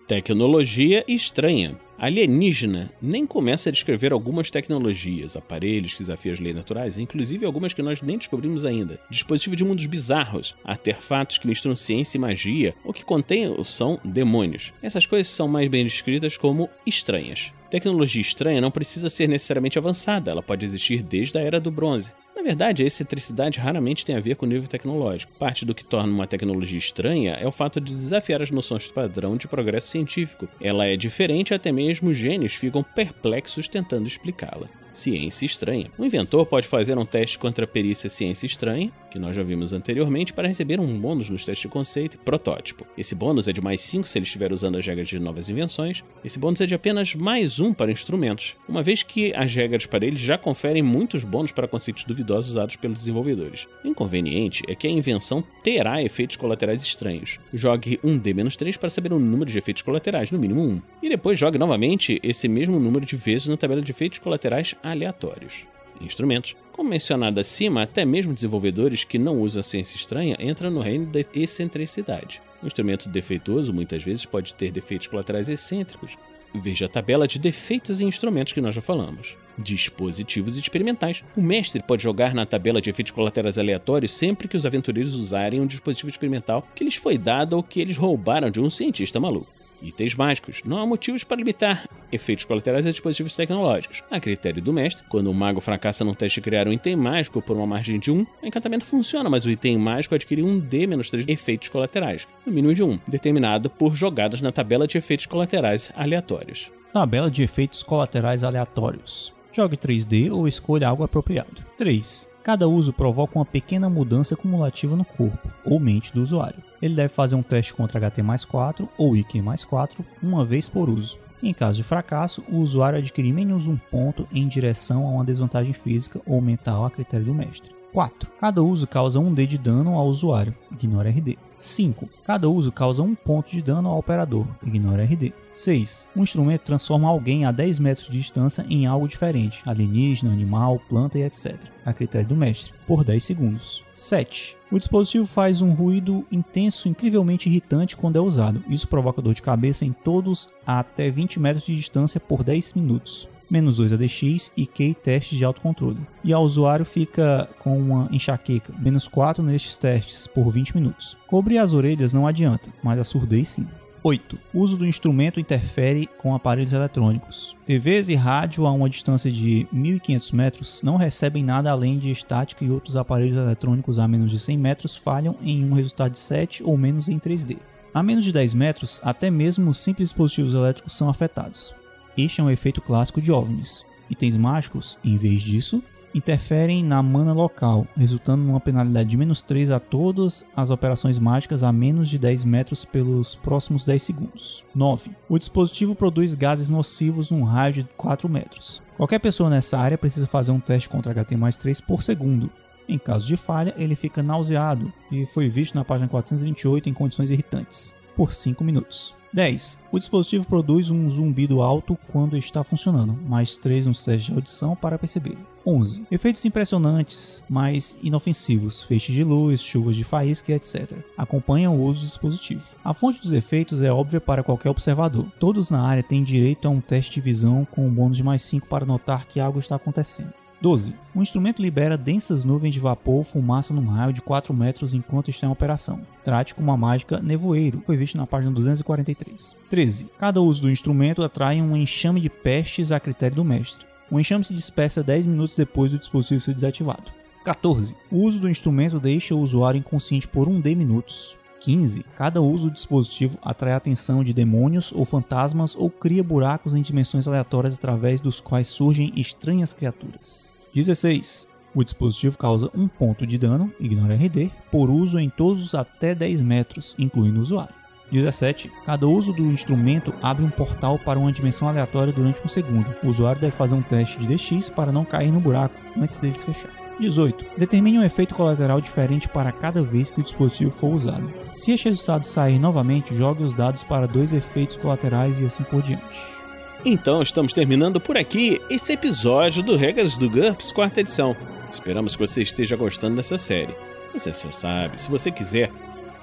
Tecnologia 0.07 1.05
estranha. 1.07 1.77
Alienígena 2.01 2.91
nem 3.03 3.27
começa 3.27 3.69
a 3.69 3.73
descrever 3.73 4.11
algumas 4.11 4.49
tecnologias, 4.49 5.37
aparelhos 5.37 5.93
que 5.93 6.01
desafiam 6.01 6.33
as 6.33 6.41
leis 6.41 6.57
naturais, 6.57 6.99
inclusive 6.99 7.45
algumas 7.45 7.75
que 7.75 7.83
nós 7.83 8.01
nem 8.01 8.17
descobrimos 8.17 8.65
ainda. 8.65 8.99
Dispositivo 9.11 9.55
de 9.55 9.65
mundos 9.65 9.85
bizarros, 9.85 10.57
artefatos 10.65 11.37
que 11.37 11.47
misturam 11.47 11.77
ciência 11.77 12.17
e 12.17 12.21
magia, 12.21 12.75
ou 12.83 12.95
que 12.95 13.05
contêm 13.05 13.49
ou 13.49 13.67
são 13.67 14.01
demônios. 14.03 14.73
Essas 14.81 15.05
coisas 15.05 15.31
são 15.31 15.47
mais 15.47 15.69
bem 15.69 15.85
descritas 15.85 16.39
como 16.39 16.71
estranhas. 16.87 17.53
Tecnologia 17.71 18.23
estranha 18.23 18.63
não 18.63 18.71
precisa 18.71 19.11
ser 19.11 19.29
necessariamente 19.29 19.79
avançada, 19.79 20.31
ela 20.31 20.43
pode 20.43 20.65
existir 20.65 21.03
desde 21.03 21.37
a 21.37 21.43
Era 21.43 21.61
do 21.61 21.71
Bronze. 21.71 22.15
Na 22.41 22.45
verdade, 22.45 22.83
a 22.83 22.87
excentricidade 22.87 23.59
raramente 23.59 24.03
tem 24.03 24.17
a 24.17 24.21
ver 24.21 24.35
com 24.35 24.47
o 24.47 24.49
nível 24.49 24.67
tecnológico. 24.67 25.31
Parte 25.39 25.67
do 25.67 25.75
que 25.75 25.85
torna 25.85 26.11
uma 26.11 26.27
tecnologia 26.27 26.79
estranha 26.79 27.35
é 27.35 27.47
o 27.47 27.53
fato 27.53 27.79
de 27.79 27.93
desafiar 27.93 28.41
as 28.41 28.51
noções 28.51 28.89
do 28.89 28.95
padrão 28.95 29.37
de 29.37 29.47
progresso 29.47 29.89
científico. 29.89 30.49
Ela 30.59 30.87
é 30.87 30.97
diferente 30.97 31.51
e 31.51 31.55
até 31.55 31.71
mesmo 31.71 32.09
os 32.09 32.17
gênios 32.17 32.55
ficam 32.55 32.83
perplexos 32.83 33.69
tentando 33.69 34.07
explicá-la. 34.07 34.71
Ciência 34.93 35.47
estranha. 35.47 35.91
O 35.99 36.05
inventor 36.05 36.47
pode 36.47 36.67
fazer 36.67 36.99
um 36.99 37.05
teste 37.05 37.39
contra 37.39 37.65
a 37.65 37.69
perícia 37.69 38.11
ciência 38.11 38.47
estranha, 38.47 38.93
que 39.11 39.19
nós 39.19 39.35
já 39.35 39.43
vimos 39.43 39.73
anteriormente, 39.73 40.33
para 40.33 40.49
receber 40.49 40.79
um 40.79 40.99
bônus 40.99 41.29
nos 41.29 41.45
testes 41.45 41.63
de 41.63 41.69
conceito 41.69 42.15
e 42.15 42.19
protótipo. 42.19 42.87
Esse 42.97 43.15
bônus 43.15 43.49
é 43.49 43.53
de 43.53 43.61
mais 43.61 43.81
5 43.81 44.09
se 44.09 44.19
ele 44.19 44.25
estiver 44.25 44.53
usando 44.53 44.79
as 44.79 44.87
regras 44.87 45.09
de 45.09 45.19
novas 45.19 45.49
invenções. 45.49 46.05
Esse 46.25 46.39
bônus 46.39 46.61
é 46.61 46.67
de 46.67 46.75
apenas 46.75 47.15
mais 47.15 47.59
um 47.59 47.73
para 47.73 47.91
instrumentos, 47.91 48.57
uma 48.69 48.83
vez 48.83 49.03
que 49.03 49.35
as 49.35 49.55
regras 49.55 49.87
para 49.87 50.07
eles 50.07 50.21
já 50.21 50.39
conferem 50.39 50.83
muitos 50.83 51.25
bônus 51.25 51.53
para 51.53 51.69
conceitos 51.69 52.05
duvidosos 52.05 52.51
usados 52.51 52.77
pelos 52.77 52.99
desenvolvedores. 52.99 53.69
O 53.85 53.89
inconveniente 53.89 54.63
é 54.69 54.75
que 54.75 54.87
a 54.87 54.91
invenção 54.91 55.43
terá 55.63 56.03
efeitos 56.03 56.37
colaterais 56.37 56.83
estranhos. 56.83 57.39
Jogue 57.53 57.99
um 58.03 58.17
D-3 58.17 58.79
para 58.79 58.91
saber 58.91 59.13
o 59.13 59.19
número 59.19 59.51
de 59.51 59.59
efeitos 59.59 59.83
colaterais, 59.83 60.31
no 60.31 60.39
mínimo 60.39 60.63
um, 60.63 60.81
e 61.03 61.09
depois 61.09 61.39
jogue 61.39 61.59
novamente 61.59 62.21
esse 62.23 62.49
mesmo 62.49 62.79
número 62.79 63.05
de 63.05 63.17
vezes 63.17 63.49
na 63.49 63.57
tabela 63.57 63.83
de 63.83 63.91
efeitos 63.91 64.19
colaterais 64.19 64.75
aleatórios. 64.83 65.67
Instrumentos. 66.01 66.57
Como 66.73 66.89
mencionado 66.89 67.39
acima, 67.39 67.83
até 67.83 68.05
mesmo 68.05 68.33
desenvolvedores 68.33 69.05
que 69.05 69.19
não 69.19 69.41
usam 69.41 69.61
a 69.61 69.63
ciência 69.63 69.97
estranha 69.97 70.37
entram 70.41 70.71
no 70.71 70.81
reino 70.81 71.07
da 71.07 71.21
excentricidade. 71.35 72.41
Um 72.63 72.67
instrumento 72.67 73.09
defeituoso 73.09 73.73
muitas 73.73 74.03
vezes 74.03 74.25
pode 74.25 74.55
ter 74.55 74.71
defeitos 74.71 75.07
colaterais 75.07 75.49
excêntricos. 75.49 76.17
Veja 76.55 76.87
a 76.87 76.89
tabela 76.89 77.29
de 77.29 77.39
defeitos 77.39 78.01
e 78.01 78.05
instrumentos 78.05 78.53
que 78.53 78.61
nós 78.61 78.75
já 78.75 78.81
falamos. 78.81 79.37
Dispositivos 79.57 80.57
experimentais. 80.57 81.23
O 81.37 81.43
mestre 81.43 81.83
pode 81.83 82.03
jogar 82.03 82.35
na 82.35 82.45
tabela 82.45 82.81
de 82.81 82.91
efeitos 82.91 83.13
colaterais 83.13 83.57
aleatórios 83.57 84.17
sempre 84.17 84.49
que 84.49 84.57
os 84.57 84.67
aventureiros 84.67 85.15
usarem 85.15 85.61
um 85.61 85.67
dispositivo 85.67 86.11
experimental 86.11 86.67
que 86.75 86.83
lhes 86.83 86.97
foi 86.97 87.17
dado 87.17 87.53
ou 87.55 87.63
que 87.63 87.81
eles 87.81 87.97
roubaram 87.97 88.51
de 88.51 88.61
um 88.61 88.69
cientista 88.69 89.21
maluco. 89.21 89.60
Itens 89.83 90.15
mágicos. 90.15 90.63
Não 90.65 90.79
há 90.79 90.87
motivos 90.87 91.25
para 91.25 91.39
limitar 91.39 91.89
efeitos 92.13 92.45
colaterais 92.45 92.87
a 92.87 92.91
dispositivos 92.91 93.37
tecnológicos. 93.37 94.03
A 94.11 94.21
critério 94.21 94.63
do 94.63 94.73
mestre, 94.73 95.05
quando 95.09 95.31
um 95.31 95.35
mago 95.35 95.61
fracassa 95.61 96.05
num 96.05 96.15
teste 96.15 96.41
de 96.41 96.45
criar 96.45 96.69
um 96.69 96.73
item 96.73 96.97
mágico 96.97 97.41
por 97.41 97.57
uma 97.57 97.67
margem 97.67 97.99
de 97.99 98.11
1, 98.11 98.27
o 98.43 98.47
encantamento 98.47 98.85
funciona, 98.85 99.31
mas 99.31 99.45
o 99.45 99.51
item 99.51 99.79
mágico 99.79 100.15
adquire 100.15 100.43
um 100.43 100.59
D-3 100.59 101.29
efeitos 101.29 101.69
colaterais, 101.69 102.27
no 102.45 102.53
mínimo 102.53 102.75
de 102.75 102.83
1, 102.83 103.01
determinado 103.07 103.71
por 103.71 103.95
jogadas 103.95 104.41
na 104.41 104.53
tabela 104.53 104.87
de 104.87 104.99
efeitos 104.99 105.27
colaterais 105.27 105.93
aleatórios. 105.95 106.71
Tabela 106.93 107.31
de 107.31 107.43
efeitos 107.43 107.83
colaterais 107.83 108.43
aleatórios. 108.43 109.33
Jogue 109.53 109.77
3D 109.77 110.33
ou 110.33 110.47
escolha 110.47 110.89
algo 110.89 111.03
apropriado. 111.03 111.63
3. 111.77 112.29
Cada 112.43 112.69
uso 112.69 112.93
provoca 112.93 113.39
uma 113.39 113.45
pequena 113.45 113.91
mudança 113.91 114.35
cumulativa 114.35 114.97
no 114.97 115.05
corpo 115.05 115.51
ou 115.65 115.79
mente 115.79 116.13
do 116.13 116.23
usuário. 116.23 116.63
Ele 116.81 116.95
deve 116.95 117.09
fazer 117.09 117.35
um 117.35 117.43
teste 117.43 117.75
contra 117.75 118.01
HT 118.01 118.23
mais 118.23 118.45
4 118.45 118.89
ou 118.97 119.17
IQ 119.17 119.43
mais 119.43 119.65
4 119.65 120.05
uma 120.23 120.45
vez 120.45 120.69
por 120.69 120.89
uso. 120.89 121.19
Em 121.43 121.53
caso 121.53 121.79
de 121.79 121.85
fracasso, 121.85 122.45
o 122.49 122.59
usuário 122.59 122.99
adquire 122.99 123.33
menos 123.33 123.67
um 123.67 123.77
ponto 123.77 124.27
em 124.33 124.47
direção 124.47 125.07
a 125.07 125.11
uma 125.11 125.25
desvantagem 125.25 125.73
física 125.73 126.21
ou 126.27 126.41
mental 126.41 126.85
a 126.85 126.91
critério 126.91 127.27
do 127.27 127.35
mestre. 127.35 127.80
4. 127.93 128.31
Cada 128.39 128.63
uso 128.63 128.87
causa 128.87 129.19
1D 129.19 129.47
de 129.47 129.59
dano 129.59 129.95
ao 129.95 130.07
usuário. 130.07 130.55
Ignore 130.73 131.11
RD. 131.11 131.39
5. 131.59 132.09
Cada 132.25 132.49
uso 132.49 132.73
causa 132.73 133.03
1 133.03 133.15
ponto 133.15 133.51
de 133.51 133.61
dano 133.61 133.89
ao 133.89 133.99
operador. 133.99 134.47
Ignore 134.65 135.03
RD. 135.03 135.35
6. 135.53 136.09
Um 136.17 136.23
instrumento 136.23 136.63
transforma 136.63 137.09
alguém 137.09 137.45
a 137.45 137.53
10 137.53 137.79
metros 137.79 138.09
de 138.09 138.19
distância 138.19 138.65
em 138.69 138.87
algo 138.87 139.07
diferente, 139.07 139.63
alienígena, 139.67 140.33
animal, 140.33 140.81
planta 140.89 141.19
e 141.19 141.23
etc. 141.23 141.57
A 141.85 141.93
critério 141.93 142.29
do 142.29 142.37
mestre, 142.37 142.73
por 142.87 143.05
10 143.05 143.23
segundos. 143.23 143.85
7. 143.93 144.57
O 144.71 144.79
dispositivo 144.79 145.27
faz 145.27 145.61
um 145.61 145.73
ruído 145.73 146.25
intenso 146.31 146.89
incrivelmente 146.89 147.49
irritante 147.49 147.97
quando 147.97 148.17
é 148.17 148.21
usado. 148.21 148.63
Isso 148.69 148.89
provoca 148.89 149.21
dor 149.21 149.35
de 149.35 149.43
cabeça 149.43 149.85
em 149.85 149.93
todos 149.93 150.49
a 150.67 150.79
até 150.79 151.11
20 151.11 151.41
metros 151.41 151.67
de 151.67 151.77
distância 151.77 152.21
por 152.21 152.43
10 152.45 152.75
minutos 152.75 153.29
menos 153.51 153.79
2 153.79 153.93
ADX 153.93 154.53
e 154.57 154.67
Q 154.67 154.95
testes 154.95 155.37
de 155.37 155.45
autocontrole. 155.45 155.99
E 156.23 156.33
ao 156.33 156.45
usuário 156.45 156.85
fica 156.85 157.49
com 157.59 157.79
uma 157.79 158.09
enxaqueca, 158.13 158.73
menos 158.79 159.09
4 159.09 159.43
nestes 159.43 159.77
testes 159.77 160.27
por 160.27 160.51
20 160.51 160.77
minutos. 160.77 161.17
Cobrir 161.27 161.59
as 161.59 161.73
orelhas 161.73 162.13
não 162.13 162.27
adianta, 162.27 162.71
mas 162.83 162.99
a 162.99 163.05
surdez 163.05 163.49
sim. 163.49 163.67
8. 164.03 164.39
O 164.55 164.61
uso 164.61 164.77
do 164.77 164.87
instrumento 164.87 165.39
interfere 165.39 166.09
com 166.19 166.35
aparelhos 166.35 166.73
eletrônicos. 166.73 167.57
TVs 167.67 168.09
e 168.09 168.15
rádio 168.15 168.67
a 168.67 168.73
uma 168.73 168.89
distância 168.89 169.31
de 169.31 169.67
1500 169.71 170.33
metros 170.33 170.83
não 170.83 170.97
recebem 170.97 171.45
nada 171.45 171.71
além 171.71 171.99
de 171.99 172.11
estática 172.11 172.65
e 172.65 172.71
outros 172.71 172.97
aparelhos 172.97 173.37
eletrônicos 173.37 173.99
a 173.99 174.09
menos 174.09 174.31
de 174.31 174.39
100 174.39 174.59
metros 174.59 174.97
falham 174.97 175.37
em 175.43 175.65
um 175.65 175.75
resultado 175.75 176.13
de 176.13 176.19
7 176.19 176.63
ou 176.63 176.77
menos 176.77 177.09
em 177.09 177.19
3D. 177.19 177.59
A 177.93 178.03
menos 178.03 178.25
de 178.25 178.33
10 178.33 178.55
metros, 178.55 179.01
até 179.05 179.31
mesmo 179.31 179.75
simples 179.75 180.11
dispositivos 180.11 180.55
elétricos 180.55 180.97
são 180.97 181.09
afetados. 181.09 181.75
Este 182.17 182.41
é 182.41 182.45
um 182.45 182.51
efeito 182.51 182.81
clássico 182.81 183.21
de 183.21 183.31
OVNIs. 183.31 183.85
Itens 184.11 184.37
mágicos, 184.37 184.99
em 185.05 185.17
vez 185.17 185.43
disso, 185.43 185.83
interferem 186.15 186.85
na 186.85 187.03
mana 187.03 187.33
local, 187.33 187.87
resultando 187.97 188.43
numa 188.43 188.61
penalidade 188.61 189.09
de 189.09 189.17
menos 189.17 189.43
3 189.43 189.71
a 189.71 189.79
todas 189.79 190.45
as 190.57 190.71
operações 190.71 191.19
mágicas 191.19 191.63
a 191.63 191.73
menos 191.73 192.09
de 192.09 192.19
10 192.19 192.45
metros 192.45 192.85
pelos 192.85 193.37
próximos 193.37 193.85
10 193.85 194.03
segundos. 194.03 194.65
9. 194.75 195.13
O 195.29 195.39
dispositivo 195.39 195.95
produz 195.95 196.35
gases 196.35 196.69
nocivos 196.69 197.31
num 197.31 197.45
raio 197.45 197.75
de 197.75 197.85
4 197.97 198.29
metros. 198.29 198.83
Qualquer 198.97 199.21
pessoa 199.21 199.49
nessa 199.49 199.79
área 199.79 199.97
precisa 199.97 200.27
fazer 200.27 200.53
um 200.53 200.61
teste 200.61 200.89
contra 200.89 201.15
HT 201.15 201.37
mais 201.37 201.57
3 201.57 201.81
por 201.81 202.03
segundo. 202.03 202.51
Em 202.89 202.99
caso 202.99 203.25
de 203.25 203.37
falha, 203.37 203.73
ele 203.79 203.95
fica 203.95 204.21
nauseado, 204.21 204.93
e 205.13 205.25
foi 205.25 205.49
visto 205.49 205.77
na 205.77 205.85
página 205.85 206.09
428 206.09 206.89
em 206.89 206.93
condições 206.93 207.31
irritantes, 207.31 207.95
por 208.17 208.33
5 208.33 208.63
minutos. 208.65 209.15
10. 209.33 209.79
O 209.93 209.99
dispositivo 209.99 210.47
produz 210.47 210.91
um 210.91 211.09
zumbido 211.09 211.63
alto 211.63 211.97
quando 212.11 212.37
está 212.37 212.65
funcionando, 212.65 213.17
mais 213.29 213.57
3 213.57 213.87
nos 213.87 214.05
testes 214.05 214.27
de 214.27 214.33
audição 214.33 214.75
para 214.75 214.99
perceber. 214.99 215.39
11. 215.65 216.07
Efeitos 216.11 216.45
impressionantes, 216.45 217.45
mas 217.49 217.95
inofensivos, 218.03 218.83
feixes 218.83 219.15
de 219.15 219.23
luz, 219.23 219.61
chuvas 219.61 219.95
de 219.95 220.05
faísca, 220.05 220.53
etc. 220.53 220.99
Acompanham 221.17 221.77
o 221.77 221.85
uso 221.85 222.01
do 222.01 222.07
dispositivo. 222.07 222.65
A 222.83 222.95
fonte 222.95 223.21
dos 223.21 223.33
efeitos 223.33 223.83
é 223.83 223.93
óbvia 223.93 224.21
para 224.21 224.43
qualquer 224.43 224.71
observador. 224.71 225.27
Todos 225.39 225.71
na 225.71 225.83
área 225.83 226.03
têm 226.03 226.25
direito 226.25 226.67
a 226.67 226.71
um 226.71 226.81
teste 226.81 227.13
de 227.13 227.21
visão 227.21 227.67
com 227.71 227.87
um 227.87 227.93
bônus 227.93 228.17
de 228.17 228.23
mais 228.23 228.43
5 228.43 228.67
para 228.67 228.87
notar 228.87 229.27
que 229.27 229.39
algo 229.39 229.61
está 229.61 229.77
acontecendo. 229.77 230.33
12. 230.61 230.95
O 231.15 231.23
instrumento 231.23 231.63
libera 231.63 231.97
densas 231.97 232.45
nuvens 232.45 232.75
de 232.75 232.81
vapor 232.81 233.15
ou 233.15 233.25
fumaça 233.25 233.73
num 233.73 233.87
raio 233.87 234.13
de 234.13 234.21
4 234.21 234.53
metros 234.53 234.93
enquanto 234.93 235.31
está 235.31 235.47
em 235.47 235.51
operação. 235.51 236.01
Trate 236.23 236.55
como 236.55 236.71
uma 236.71 236.77
mágica 236.77 237.19
nevoeiro, 237.19 237.83
foi 237.87 237.97
visto 237.97 238.19
na 238.19 238.27
página 238.27 238.53
243. 238.53 239.57
13. 239.71 240.11
Cada 240.19 240.43
uso 240.43 240.63
do 240.63 240.71
instrumento 240.71 241.23
atrai 241.23 241.63
um 241.63 241.77
enxame 241.77 242.21
de 242.21 242.29
pestes 242.29 242.93
a 242.93 243.01
critério 243.01 243.37
do 243.37 243.45
mestre. 243.45 243.87
O 244.11 244.21
enxame 244.21 244.45
se 244.45 244.53
dispersa 244.53 245.03
10 245.03 245.27
minutos 245.27 245.57
depois 245.57 245.93
do 245.93 245.99
dispositivo 245.99 246.41
ser 246.41 246.55
desativado. 246.55 247.11
14. 247.45 247.97
O 248.11 248.19
uso 248.19 248.39
do 248.39 248.51
instrumento 248.51 249.01
deixa 249.01 249.35
o 249.35 249.41
usuário 249.41 249.79
inconsciente 249.79 250.29
por 250.29 250.47
1 250.47 250.61
D 250.61 250.75
minutos. 250.75 251.39
15. 251.61 252.05
Cada 252.17 252.41
uso 252.41 252.69
do 252.69 252.75
dispositivo 252.75 253.39
atrai 253.43 253.73
a 253.73 253.77
atenção 253.77 254.25
de 254.25 254.35
demônios 254.35 254.93
ou 254.93 255.05
fantasmas 255.05 255.75
ou 255.77 255.91
cria 255.91 256.23
buracos 256.23 256.75
em 256.75 256.83
dimensões 256.83 257.29
aleatórias 257.29 257.77
através 257.77 258.21
dos 258.21 258.41
quais 258.41 258.69
surgem 258.69 259.13
estranhas 259.17 259.73
criaturas. 259.73 260.50
16. 260.75 261.47
O 261.75 261.85
dispositivo 261.85 262.37
causa 262.37 262.71
um 262.75 262.89
ponto 262.89 263.27
de 263.27 263.39
dano, 263.39 263.73
ignore 263.79 264.15
RD, 264.15 264.51
por 264.71 264.91
uso 264.91 265.19
em 265.19 265.29
todos 265.29 265.75
até 265.75 266.15
10 266.15 266.41
metros, 266.41 266.95
incluindo 266.99 267.39
o 267.39 267.43
usuário. 267.43 267.75
17. 268.11 268.71
Cada 268.85 269.07
uso 269.07 269.33
do 269.33 269.45
instrumento 269.53 270.13
abre 270.21 270.45
um 270.45 270.51
portal 270.51 270.99
para 270.99 271.19
uma 271.19 271.33
dimensão 271.33 271.69
aleatória 271.69 272.13
durante 272.13 272.45
um 272.45 272.49
segundo. 272.49 272.87
O 273.03 273.09
usuário 273.09 273.41
deve 273.41 273.57
fazer 273.57 273.75
um 273.75 273.83
teste 273.83 274.19
de 274.19 274.27
DX 274.27 274.69
para 274.69 274.91
não 274.91 275.05
cair 275.05 275.31
no 275.31 275.41
buraco 275.41 275.77
antes 275.97 276.17
dele 276.17 276.35
se 276.37 276.47
fechar. 276.47 276.71
18. 276.99 277.47
Determine 277.57 277.99
um 277.99 278.05
efeito 278.05 278.35
colateral 278.35 278.81
diferente 278.81 279.29
para 279.29 279.53
cada 279.53 279.83
vez 279.83 280.11
que 280.11 280.21
o 280.21 280.25
dispositivo 280.25 280.71
for 280.71 280.95
usado. 280.95 281.33
Se 281.51 281.73
este 281.73 281.89
resultado 281.89 282.27
sair 282.27 282.59
novamente, 282.59 283.15
jogue 283.15 283.43
os 283.43 283.55
dados 283.55 283.83
para 283.83 284.07
dois 284.07 284.33
efeitos 284.33 284.77
colaterais 284.77 285.41
e 285.41 285.47
assim 285.47 285.63
por 285.63 285.83
diante. 285.83 286.40
Então, 286.85 287.21
estamos 287.21 287.53
terminando 287.53 288.01
por 288.01 288.17
aqui 288.17 288.61
esse 288.71 288.93
episódio 288.93 289.61
do 289.63 289.77
Regras 289.77 290.17
do 290.17 290.31
GURPS, 290.31 290.73
quarta 290.73 291.01
edição. 291.01 291.37
Esperamos 291.73 292.17
que 292.17 292.27
você 292.27 292.43
esteja 292.43 292.75
gostando 292.75 293.17
dessa 293.17 293.37
série. 293.37 293.77
Você 294.15 294.33
já 294.33 294.51
sabe, 294.51 294.99
se 294.99 295.11
você 295.11 295.31
quiser 295.31 295.71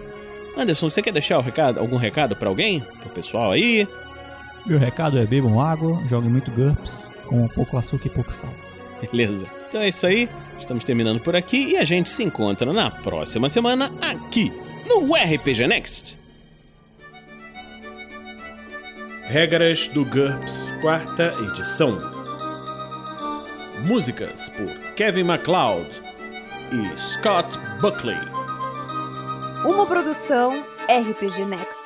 Anderson, 0.57 0.91
você 0.91 1.03
quer 1.03 1.13
deixar 1.13 1.41
recado, 1.41 1.79
algum 1.79 1.97
recado 1.97 2.35
para 2.35 2.49
alguém? 2.49 2.81
Pro 2.81 3.11
pessoal 3.11 3.53
aí? 3.53 3.87
Meu 4.67 4.79
recado 4.79 5.19
é 5.19 5.27
bebam 5.27 5.61
água, 5.61 6.03
joguem 6.09 6.31
muito 6.31 6.51
GURPS, 6.51 7.13
com 7.27 7.47
pouco 7.49 7.77
açúcar 7.77 8.09
e 8.09 8.11
pouco 8.11 8.33
sal. 8.33 8.53
Beleza. 9.01 9.47
Então 9.75 9.83
é 9.83 9.89
isso 9.89 10.07
aí. 10.07 10.29
Estamos 10.57 10.85
terminando 10.85 11.19
por 11.19 11.35
aqui 11.35 11.71
e 11.71 11.77
a 11.77 11.85
gente 11.85 12.09
se 12.09 12.23
encontra 12.23 12.73
na 12.73 12.93
próxima 12.93 13.51
semana 13.51 13.93
aqui 14.01 14.53
no 14.87 15.13
RPG 15.13 15.67
Next. 15.67 16.17
Regras 19.25 19.89
do 19.89 20.05
GURPS, 20.05 20.73
quarta 20.81 21.33
edição. 21.43 21.99
Músicas 23.85 24.49
por 24.51 24.69
Kevin 24.95 25.25
MacLeod 25.25 25.91
e 26.71 26.97
Scott 26.97 27.59
Buckley. 27.81 28.15
Uma 29.65 29.85
produção 29.87 30.65
RPG 30.89 31.47
Next. 31.47 31.84